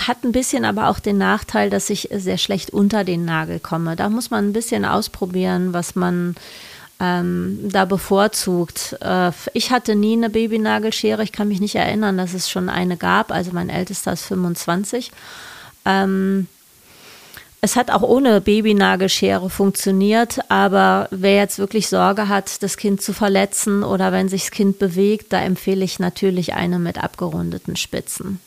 hat 0.00 0.24
ein 0.24 0.32
bisschen 0.32 0.64
aber 0.64 0.88
auch 0.88 0.98
den 0.98 1.18
Nachteil, 1.18 1.70
dass 1.70 1.90
ich 1.90 2.08
sehr 2.12 2.38
schlecht 2.38 2.70
unter 2.70 3.04
den 3.04 3.24
Nagel 3.24 3.60
komme. 3.60 3.94
Da 3.96 4.08
muss 4.08 4.30
man 4.30 4.48
ein 4.48 4.52
bisschen 4.52 4.84
ausprobieren, 4.84 5.72
was 5.72 5.94
man 5.94 6.34
ähm, 6.98 7.58
da 7.70 7.84
bevorzugt. 7.84 8.96
Äh, 9.00 9.30
ich 9.52 9.70
hatte 9.70 9.94
nie 9.94 10.14
eine 10.14 10.30
Babynagelschere. 10.30 11.22
Ich 11.22 11.32
kann 11.32 11.48
mich 11.48 11.60
nicht 11.60 11.74
erinnern, 11.74 12.16
dass 12.16 12.34
es 12.34 12.50
schon 12.50 12.68
eine 12.68 12.96
gab. 12.96 13.30
Also 13.30 13.52
mein 13.52 13.68
ältester 13.68 14.12
ist 14.12 14.24
25. 14.24 15.12
Ähm, 15.84 16.46
es 17.64 17.76
hat 17.76 17.92
auch 17.92 18.02
ohne 18.02 18.40
Babynagelschere 18.40 19.48
funktioniert, 19.48 20.40
aber 20.50 21.06
wer 21.12 21.36
jetzt 21.36 21.60
wirklich 21.60 21.88
Sorge 21.88 22.28
hat, 22.28 22.60
das 22.64 22.76
Kind 22.76 23.00
zu 23.00 23.12
verletzen 23.12 23.84
oder 23.84 24.10
wenn 24.10 24.28
sich 24.28 24.42
das 24.42 24.50
Kind 24.50 24.80
bewegt, 24.80 25.32
da 25.32 25.40
empfehle 25.40 25.84
ich 25.84 26.00
natürlich 26.00 26.54
eine 26.54 26.80
mit 26.80 27.02
abgerundeten 27.02 27.76
Spitzen. 27.76 28.40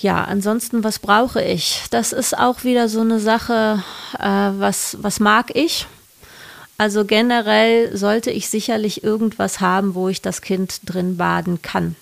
Ja, 0.00 0.24
ansonsten, 0.24 0.84
was 0.84 0.98
brauche 0.98 1.42
ich? 1.42 1.82
Das 1.90 2.14
ist 2.14 2.36
auch 2.36 2.64
wieder 2.64 2.88
so 2.88 3.02
eine 3.02 3.20
Sache, 3.20 3.84
äh, 4.18 4.24
was, 4.58 4.96
was 5.02 5.20
mag 5.20 5.54
ich? 5.54 5.86
Also 6.78 7.04
generell 7.04 7.94
sollte 7.94 8.30
ich 8.30 8.48
sicherlich 8.48 9.04
irgendwas 9.04 9.60
haben, 9.60 9.94
wo 9.94 10.08
ich 10.08 10.22
das 10.22 10.40
Kind 10.40 10.80
drin 10.86 11.18
baden 11.18 11.60
kann. 11.60 11.94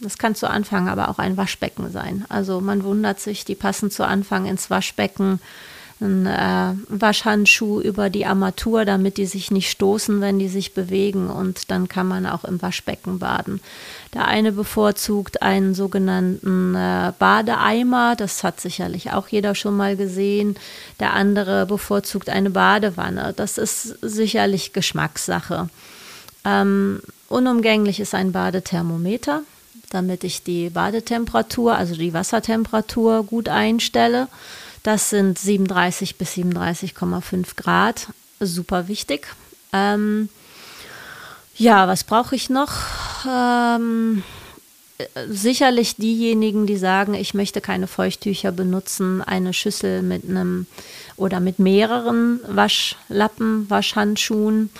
Das 0.00 0.18
kann 0.18 0.34
zu 0.34 0.48
Anfang 0.48 0.88
aber 0.88 1.08
auch 1.08 1.18
ein 1.18 1.36
Waschbecken 1.36 1.90
sein. 1.90 2.24
Also 2.28 2.60
man 2.60 2.84
wundert 2.84 3.20
sich, 3.20 3.44
die 3.44 3.56
passen 3.56 3.90
zu 3.90 4.06
Anfang 4.06 4.46
ins 4.46 4.70
Waschbecken. 4.70 5.40
Ein 6.00 6.26
äh, 6.26 6.74
Waschhandschuh 6.88 7.80
über 7.80 8.08
die 8.08 8.24
Armatur, 8.24 8.84
damit 8.84 9.16
die 9.16 9.26
sich 9.26 9.50
nicht 9.50 9.68
stoßen, 9.68 10.20
wenn 10.20 10.38
die 10.38 10.48
sich 10.48 10.72
bewegen. 10.72 11.28
Und 11.28 11.72
dann 11.72 11.88
kann 11.88 12.06
man 12.06 12.24
auch 12.26 12.44
im 12.44 12.62
Waschbecken 12.62 13.18
baden. 13.18 13.60
Der 14.14 14.28
eine 14.28 14.52
bevorzugt 14.52 15.42
einen 15.42 15.74
sogenannten 15.74 16.76
äh, 16.76 17.12
Badeeimer. 17.18 18.14
Das 18.14 18.44
hat 18.44 18.60
sicherlich 18.60 19.10
auch 19.10 19.26
jeder 19.26 19.56
schon 19.56 19.76
mal 19.76 19.96
gesehen. 19.96 20.54
Der 21.00 21.14
andere 21.14 21.66
bevorzugt 21.66 22.28
eine 22.28 22.50
Badewanne. 22.50 23.32
Das 23.34 23.58
ist 23.58 23.98
sicherlich 24.00 24.72
Geschmackssache. 24.72 25.68
Ähm, 26.44 27.00
unumgänglich 27.28 27.98
ist 27.98 28.14
ein 28.14 28.30
Badethermometer 28.30 29.42
damit 29.90 30.24
ich 30.24 30.42
die 30.42 30.70
Badetemperatur, 30.70 31.74
also 31.74 31.94
die 31.94 32.12
Wassertemperatur 32.12 33.24
gut 33.24 33.48
einstelle. 33.48 34.28
Das 34.82 35.10
sind 35.10 35.38
37 35.38 36.16
bis 36.16 36.34
37,5 36.34 37.56
Grad. 37.56 38.08
Super 38.40 38.88
wichtig. 38.88 39.28
Ähm, 39.72 40.28
ja, 41.56 41.88
was 41.88 42.04
brauche 42.04 42.36
ich 42.36 42.50
noch? 42.50 42.72
Ähm, 43.26 44.22
sicherlich 45.28 45.96
diejenigen, 45.96 46.66
die 46.66 46.76
sagen, 46.76 47.14
ich 47.14 47.34
möchte 47.34 47.60
keine 47.60 47.86
Feuchttücher 47.86 48.52
benutzen, 48.52 49.22
eine 49.22 49.52
Schüssel 49.52 50.02
mit 50.02 50.24
einem 50.28 50.66
oder 51.16 51.40
mit 51.40 51.58
mehreren 51.58 52.40
Waschlappen, 52.46 53.68
Waschhandschuhen 53.68 54.70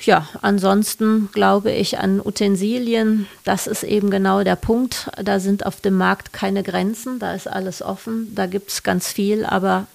ja, 0.00 0.28
ansonsten 0.42 1.28
glaube 1.32 1.72
ich 1.72 1.98
an 1.98 2.20
Utensilien. 2.20 3.26
Das 3.44 3.66
ist 3.66 3.82
eben 3.82 4.10
genau 4.10 4.44
der 4.44 4.56
Punkt. 4.56 5.10
Da 5.22 5.40
sind 5.40 5.66
auf 5.66 5.80
dem 5.80 5.94
Markt 5.94 6.32
keine 6.32 6.62
Grenzen, 6.62 7.18
da 7.18 7.34
ist 7.34 7.48
alles 7.48 7.82
offen, 7.82 8.34
da 8.34 8.46
gibt 8.46 8.70
es 8.70 8.82
ganz 8.82 9.12
viel, 9.12 9.44
aber 9.44 9.86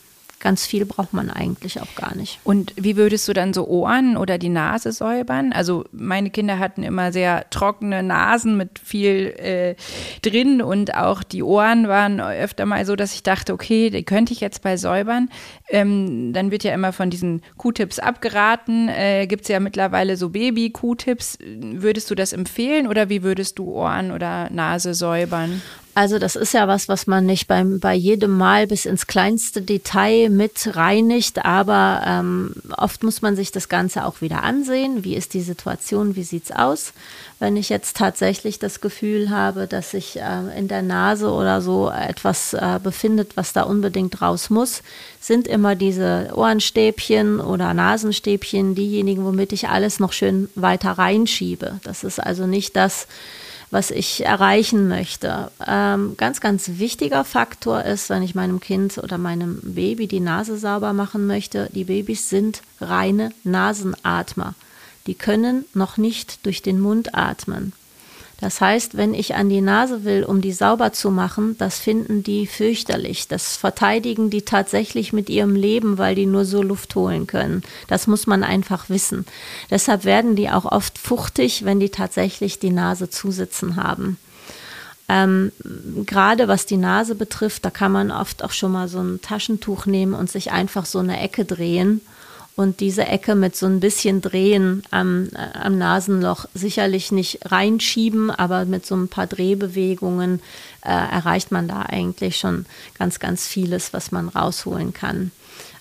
ganz 0.43 0.65
viel 0.65 0.85
braucht 0.85 1.13
man 1.13 1.29
eigentlich 1.29 1.81
auch 1.81 1.95
gar 1.95 2.15
nicht. 2.15 2.39
Und 2.43 2.73
wie 2.75 2.97
würdest 2.97 3.27
du 3.29 3.33
dann 3.33 3.53
so 3.53 3.65
Ohren 3.65 4.17
oder 4.17 4.37
die 4.37 4.49
Nase 4.49 4.91
säubern? 4.91 5.53
Also 5.53 5.85
meine 5.93 6.29
Kinder 6.31 6.59
hatten 6.59 6.83
immer 6.83 7.13
sehr 7.13 7.49
trockene 7.49 8.03
Nasen 8.03 8.57
mit 8.57 8.77
viel 8.77 9.33
äh, 9.37 9.75
drin 10.21 10.61
und 10.61 10.95
auch 10.95 11.23
die 11.23 11.43
Ohren 11.43 11.87
waren 11.87 12.19
öfter 12.19 12.65
mal 12.65 12.85
so, 12.85 12.97
dass 12.97 13.13
ich 13.13 13.23
dachte, 13.23 13.53
okay, 13.53 13.89
die 13.89 14.03
könnte 14.03 14.33
ich 14.33 14.41
jetzt 14.41 14.61
bei 14.61 14.75
säubern. 14.75 15.29
Ähm, 15.69 16.33
dann 16.33 16.51
wird 16.51 16.65
ja 16.65 16.73
immer 16.73 16.91
von 16.91 17.09
diesen 17.09 17.41
Q-Tips 17.55 17.99
abgeraten. 17.99 18.89
Äh, 18.89 19.27
Gibt 19.27 19.43
es 19.43 19.47
ja 19.47 19.61
mittlerweile 19.61 20.17
so 20.17 20.29
Baby-Q-Tips. 20.29 21.37
Würdest 21.39 22.11
du 22.11 22.15
das 22.15 22.33
empfehlen 22.33 22.87
oder 22.87 23.07
wie 23.07 23.23
würdest 23.23 23.59
du 23.59 23.71
Ohren 23.71 24.11
oder 24.11 24.49
Nase 24.49 24.93
säubern? 24.93 25.61
Also 25.95 26.17
das 26.17 26.35
ist 26.35 26.53
ja 26.55 26.67
was, 26.67 26.87
was 26.87 27.05
man 27.05 27.27
nicht 27.27 27.47
beim, 27.47 27.79
bei 27.79 27.93
jedem 27.93 28.35
Mal 28.35 28.65
bis 28.65 28.85
ins 28.85 29.05
kleinste 29.05 29.61
Detail 29.61 30.29
mit 30.29 30.75
reinigt, 30.75 31.45
aber 31.45 32.01
ähm, 32.05 32.55
oft 32.77 33.03
muss 33.03 33.21
man 33.21 33.35
sich 33.35 33.51
das 33.51 33.69
Ganze 33.69 34.05
auch 34.05 34.19
wieder 34.19 34.41
ansehen. 34.41 35.03
Wie 35.03 35.15
ist 35.15 35.35
die 35.35 35.41
Situation? 35.41 36.15
Wie 36.15 36.23
sieht's 36.23 36.51
aus? 36.51 36.93
Wenn 37.37 37.57
ich 37.57 37.69
jetzt 37.69 37.95
tatsächlich 37.95 38.57
das 38.57 38.81
Gefühl 38.81 39.29
habe, 39.29 39.67
dass 39.67 39.91
sich 39.91 40.19
äh, 40.19 40.57
in 40.57 40.67
der 40.67 40.81
Nase 40.81 41.29
oder 41.29 41.61
so 41.61 41.91
etwas 41.91 42.53
äh, 42.53 42.79
befindet, 42.81 43.37
was 43.37 43.53
da 43.53 43.61
unbedingt 43.61 44.19
raus 44.19 44.49
muss, 44.49 44.81
sind 45.19 45.47
immer 45.47 45.75
diese 45.75 46.31
Ohrenstäbchen 46.33 47.39
oder 47.39 47.71
Nasenstäbchen 47.75 48.73
diejenigen, 48.73 49.25
womit 49.25 49.53
ich 49.53 49.69
alles 49.69 49.99
noch 49.99 50.11
schön 50.11 50.49
weiter 50.55 50.93
reinschiebe. 50.93 51.79
Das 51.83 52.03
ist 52.03 52.19
also 52.19 52.47
nicht 52.47 52.75
das, 52.75 53.07
was 53.73 53.89
ich 53.89 54.23
erreichen 54.23 54.87
möchte. 54.87 55.49
Ähm, 55.65 56.15
ganz, 56.15 56.41
ganz 56.41 56.73
wichtiger 56.77 57.23
Faktor 57.23 57.83
ist, 57.83 58.11
wenn 58.11 58.21
ich 58.21 58.35
meinem 58.35 58.59
Kind 58.59 58.99
oder 58.99 59.17
meinem 59.17 59.59
Baby 59.63 60.07
die 60.07 60.19
Nase 60.19 60.57
sauber 60.57 60.93
machen 60.93 61.25
möchte, 61.25 61.69
die 61.73 61.85
Babys 61.85 62.29
sind 62.29 62.61
reine 62.79 63.31
Nasenatmer. 63.43 64.53
Die 65.07 65.15
können 65.15 65.65
noch 65.73 65.97
nicht 65.97 66.45
durch 66.45 66.61
den 66.61 66.79
Mund 66.79 67.15
atmen. 67.15 67.73
Das 68.43 68.59
heißt, 68.59 68.97
wenn 68.97 69.13
ich 69.13 69.35
an 69.35 69.47
die 69.47 69.61
Nase 69.61 70.03
will, 70.03 70.25
um 70.25 70.41
die 70.41 70.51
sauber 70.51 70.91
zu 70.91 71.11
machen, 71.11 71.57
das 71.59 71.79
finden 71.79 72.23
die 72.23 72.45
fürchterlich. 72.45 73.29
Das 73.29 73.55
verteidigen 73.55 74.29
die 74.29 74.41
tatsächlich 74.41 75.13
mit 75.13 75.29
ihrem 75.29 75.55
Leben, 75.55 75.97
weil 75.97 76.13
die 76.13 76.25
nur 76.25 76.43
so 76.43 76.61
Luft 76.61 76.93
holen 76.95 77.25
können. 77.25 77.63
Das 77.87 78.05
muss 78.05 78.27
man 78.27 78.43
einfach 78.43 78.89
wissen. 78.89 79.25
Deshalb 79.69 80.03
werden 80.03 80.35
die 80.35 80.49
auch 80.49 80.65
oft 80.65 80.97
fuchtig, 80.97 81.63
wenn 81.63 81.79
die 81.79 81.87
tatsächlich 81.87 82.59
die 82.59 82.71
Nase 82.71 83.09
zusitzen 83.09 83.77
haben. 83.77 84.17
Ähm, 85.07 85.53
Gerade 86.05 86.49
was 86.49 86.65
die 86.65 86.75
Nase 86.75 87.15
betrifft, 87.15 87.63
da 87.63 87.69
kann 87.69 87.93
man 87.93 88.11
oft 88.11 88.43
auch 88.43 88.51
schon 88.51 88.73
mal 88.73 88.89
so 88.89 88.99
ein 88.99 89.21
Taschentuch 89.21 89.85
nehmen 89.85 90.13
und 90.13 90.29
sich 90.29 90.51
einfach 90.51 90.85
so 90.85 90.99
eine 90.99 91.17
Ecke 91.21 91.45
drehen 91.45 92.01
und 92.55 92.79
diese 92.79 93.05
Ecke 93.05 93.35
mit 93.35 93.55
so 93.55 93.65
ein 93.65 93.79
bisschen 93.79 94.21
Drehen 94.21 94.83
am, 94.91 95.29
äh, 95.33 95.57
am 95.57 95.77
Nasenloch 95.77 96.45
sicherlich 96.53 97.11
nicht 97.11 97.51
reinschieben, 97.51 98.29
aber 98.29 98.65
mit 98.65 98.85
so 98.85 98.95
ein 98.95 99.07
paar 99.07 99.27
Drehbewegungen 99.27 100.39
äh, 100.85 100.89
erreicht 100.89 101.51
man 101.51 101.67
da 101.67 101.81
eigentlich 101.81 102.37
schon 102.37 102.65
ganz, 102.97 103.19
ganz 103.19 103.47
vieles, 103.47 103.93
was 103.93 104.11
man 104.11 104.29
rausholen 104.29 104.93
kann. 104.93 105.31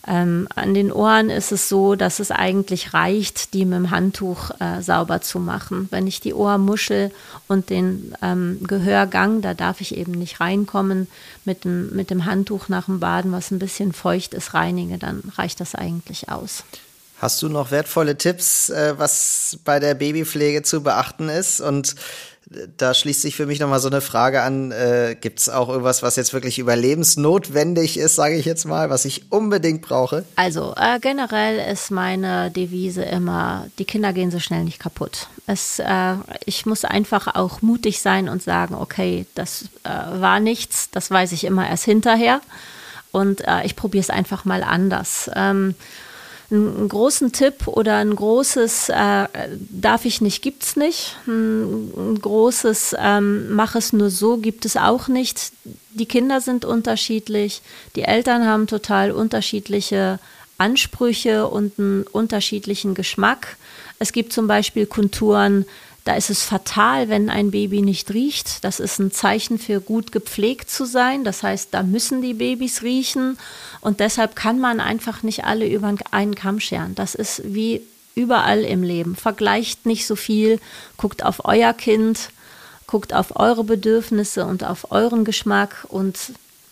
Ähm, 0.07 0.49
an 0.55 0.75
den 0.75 0.91
Ohren 0.91 1.31
ist 1.31 1.53
es 1.53 1.69
so, 1.69 1.95
dass 1.95 2.19
es 2.19 2.33
eigentlich 2.33 2.93
reicht, 2.93 3.55
die 3.55 3.65
mit 3.65 3.77
dem 3.77 3.91
Handtuch 3.91 4.51
äh, 4.59 4.83
sauber 4.83 5.21
zu 5.21 5.39
machen. 5.39 5.87
Wenn 5.91 6.09
ich 6.09 6.21
die 6.21 6.35
Ohrmuschel 6.35 7.13
und 7.47 7.71
den 7.71 8.15
ähm, 8.21 8.59
Gehörgang, 8.63 9.43
da 9.43 9.55
darf 9.55 9.81
ich 9.81 9.97
eben 9.97 10.13
nicht 10.13 10.41
reinkommen, 10.41 11.07
mit 11.45 11.65
dem, 11.65 11.91
mit 11.95 12.11
dem 12.11 12.25
Handtuch 12.25 12.69
nach 12.69 12.87
dem 12.87 12.99
Baden, 12.99 13.31
was 13.31 13.53
ein 13.53 13.61
bisschen 13.61 13.93
feucht 13.93 14.35
ist, 14.35 14.55
reinige, 14.55 14.99
dann 14.99 15.23
reicht 15.37 15.61
das 15.61 15.77
eigentlich 15.77 16.29
aus. 16.29 16.65
Hast 17.19 17.41
du 17.41 17.49
noch 17.49 17.71
wertvolle 17.71 18.19
Tipps, 18.19 18.69
äh, 18.71 18.95
was 18.99 19.61
bei 19.65 19.79
der 19.79 19.95
Babypflege 19.95 20.65
zu 20.65 20.83
beachten 20.83 21.29
ist? 21.29 21.61
Und 21.61 21.95
da 22.77 22.95
schließt 22.95 23.23
sich 23.23 23.37
für 23.37 23.47
mich 23.47 23.61
nochmal 23.61 23.81
so 23.81 23.89
eine 23.89 24.01
Frage 24.01 24.43
an, 24.43 24.73
äh, 24.73 25.17
gibt 25.21 25.41
es 25.41 25.49
auch 25.49 25.69
irgendwas, 25.69 26.03
was 26.03 26.17
jetzt 26.17 26.33
wirklich 26.33 26.59
überlebensnotwendig 26.59 27.99
ist, 27.99 28.15
sage 28.15 28.37
ich 28.37 28.45
jetzt 28.45 28.65
mal, 28.65 28.91
was 28.91 29.05
ich 29.05 29.31
unbedingt 29.31 29.83
brauche? 29.83 30.25
Also 30.37 30.75
äh, 30.77 30.99
generell 31.01 31.73
ist 31.73 31.91
meine 31.91 32.51
Devise 32.51 33.03
immer, 33.03 33.67
die 33.79 33.85
Kinder 33.85 34.13
gehen 34.13 34.31
so 34.31 34.39
schnell 34.39 34.65
nicht 34.65 34.79
kaputt. 34.79 35.29
Es, 35.47 35.79
äh, 35.79 36.15
ich 36.45 36.67
muss 36.67 36.85
einfach 36.85 37.35
auch 37.35 37.63
mutig 37.63 38.01
sein 38.01 38.29
und 38.29 38.43
sagen, 38.43 38.75
okay, 38.75 39.27
das 39.35 39.67
äh, 39.85 39.89
war 40.21 40.41
nichts, 40.41 40.91
das 40.91 41.11
weiß 41.11 41.33
ich 41.33 41.45
immer 41.45 41.69
erst 41.69 41.85
hinterher 41.85 42.41
und 43.13 43.43
äh, 43.47 43.65
ich 43.65 43.77
probiere 43.77 44.03
es 44.03 44.11
einfach 44.11 44.45
mal 44.45 44.63
anders. 44.63 45.31
Ähm, 45.35 45.75
einen 46.53 46.89
großen 46.89 47.33
Tipp 47.33 47.67
oder 47.67 47.97
ein 47.97 48.15
großes 48.15 48.91
äh, 48.91 49.27
darf 49.71 50.05
ich 50.05 50.21
nicht, 50.21 50.43
gibt 50.43 50.63
es 50.63 50.77
nicht. 50.77 51.17
Ein, 51.27 51.91
ein 51.97 52.19
großes 52.21 52.95
ähm, 52.99 53.55
mach 53.55 53.75
es 53.75 53.93
nur 53.93 54.11
so 54.11 54.37
gibt 54.37 54.65
es 54.67 54.77
auch 54.77 55.09
nicht. 55.09 55.53
Die 55.95 56.07
Kinder 56.07 56.41
sind 56.41 56.65
unterschiedlich, 56.65 57.63
die 57.97 58.03
Eltern 58.03 58.47
haben 58.47 58.67
total 58.67 59.13
unterschiedliche 59.13 60.19
Ansprüche 60.59 61.49
und 61.49 61.79
einen 61.79 62.05
unterschiedlichen 62.05 62.95
Geschmack. 62.95 63.57
Es 63.99 64.13
gibt 64.13 64.33
zum 64.33 64.47
Beispiel 64.47 64.87
Konturen, 64.87 65.65
da 66.05 66.17
ist 66.17 66.31
es 66.31 66.43
fatal, 66.43 67.09
wenn 67.09 67.31
ein 67.31 67.53
Baby 67.53 67.81
nicht 67.81 68.13
riecht. 68.13 68.65
Das 68.65 68.81
ist 68.81 68.99
ein 68.99 69.13
Zeichen 69.13 69.59
für 69.59 69.81
gut 69.81 70.11
gepflegt 70.11 70.69
zu 70.69 70.85
sein. 70.85 71.23
Das 71.23 71.43
heißt, 71.45 71.69
da 71.73 71.85
müssen 71.85 72.23
die 72.23 72.35
Babys 72.35 72.83
riechen. 72.83 73.39
Und 73.81 74.01
deshalb 74.01 74.35
kann 74.35 74.59
man 74.59 74.81
einfach 74.81 75.23
nicht 75.23 75.45
alle 75.45 75.69
über 75.69 75.95
einen 76.11 76.35
Kamm 76.35 76.59
scheren. 76.59 76.97
Das 76.97 77.15
ist 77.15 77.43
wie 77.45 77.83
überall 78.15 78.63
im 78.63 78.83
Leben. 78.83 79.15
Vergleicht 79.15 79.87
nicht 79.87 80.07
so 80.07 80.17
viel, 80.17 80.59
guckt 80.97 81.25
auf 81.25 81.45
euer 81.45 81.73
Kind, 81.73 82.31
guckt 82.87 83.15
auf 83.15 83.37
eure 83.37 83.65
Bedürfnisse 83.65 84.45
und 84.45 84.65
auf 84.65 84.91
euren 84.91 85.25
Geschmack 85.25 85.87
und 85.89 86.19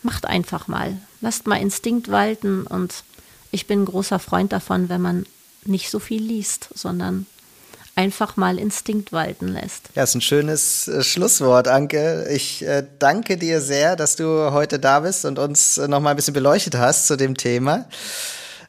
macht 0.03 0.27
einfach 0.27 0.67
mal. 0.67 0.97
Lasst 1.21 1.47
mal 1.47 1.57
Instinkt 1.61 2.11
walten 2.11 2.67
und 2.67 3.05
ich 3.53 3.67
bin 3.67 3.83
ein 3.83 3.87
großer 3.87 4.19
Freund 4.19 4.53
davon, 4.53 4.89
wenn 4.89 5.01
man 5.01 5.27
nicht 5.65 5.91
so 5.91 5.99
viel 5.99 6.23
liest, 6.23 6.69
sondern 6.75 7.27
einfach 8.01 8.37
mal 8.37 8.59
Instinkt 8.59 9.13
walten 9.13 9.49
lässt. 9.49 9.91
Ja, 9.95 10.05
ist 10.05 10.15
ein 10.15 10.23
schönes 10.23 10.89
äh, 10.89 11.03
Schlusswort, 11.03 11.69
Anke. 11.69 12.27
Ich 12.33 12.67
äh, 12.67 12.83
danke 12.99 13.37
dir 13.37 13.61
sehr, 13.61 13.95
dass 13.95 14.17
du 14.17 14.53
heute 14.53 14.79
da 14.79 15.01
bist 15.01 15.27
und 15.27 15.39
uns 15.39 15.77
äh, 15.77 15.87
noch 15.87 16.01
mal 16.01 16.11
ein 16.11 16.17
bisschen 16.17 16.35
beleuchtet 16.35 16.77
hast 16.77 17.07
zu 17.07 17.17
dem 17.17 17.37
Thema. 17.37 17.85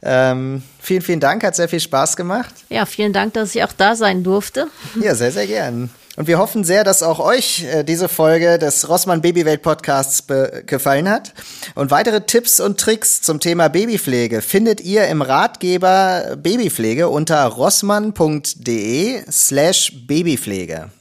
Ähm, 0.04 0.64
vielen, 0.80 1.02
vielen 1.02 1.20
Dank, 1.22 1.44
hat 1.44 1.56
sehr 1.56 1.70
viel 1.70 1.80
Spaß 1.80 2.18
gemacht. 2.18 2.54
Ja, 2.70 2.86
vielen 2.86 3.14
Dank, 3.14 3.34
dass 3.34 3.56
ich 3.56 3.64
auch 3.64 3.74
da 3.74 3.96
sein 3.96 4.24
durfte. 4.24 4.68
Ja, 5.00 5.16
sehr, 5.16 5.32
sehr 5.32 5.48
gern. 5.48 5.90
Und 6.22 6.28
wir 6.28 6.38
hoffen 6.38 6.64
sehr, 6.64 6.84
dass 6.84 7.02
auch 7.02 7.18
euch 7.18 7.64
äh, 7.64 7.84
diese 7.84 8.08
Folge 8.08 8.60
des 8.60 8.88
Rossmann 8.88 9.22
Babywelt 9.22 9.64
Podcasts 9.64 10.24
gefallen 10.68 11.10
hat. 11.10 11.34
Und 11.74 11.90
weitere 11.90 12.22
Tipps 12.22 12.60
und 12.60 12.80
Tricks 12.80 13.24
zum 13.24 13.40
Thema 13.40 13.70
Babypflege 13.70 14.44
findet 14.44 14.82
ihr 14.82 15.08
im 15.08 15.24
Ratgeber 15.24 16.38
Babypflege 16.38 17.10
unter 17.10 17.44
rossmann.de 17.46 19.24
slash 19.32 19.94
Babypflege. 20.06 20.92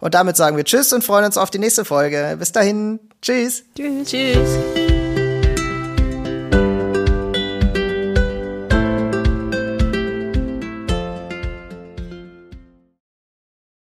Und 0.00 0.12
damit 0.12 0.36
sagen 0.36 0.58
wir 0.58 0.64
Tschüss 0.64 0.92
und 0.92 1.02
freuen 1.02 1.24
uns 1.24 1.38
auf 1.38 1.48
die 1.48 1.58
nächste 1.58 1.86
Folge. 1.86 2.36
Bis 2.38 2.52
dahin. 2.52 3.00
Tschüss. 3.22 3.62
Tschüss. 3.74 4.06
Tschüss. 4.06 4.87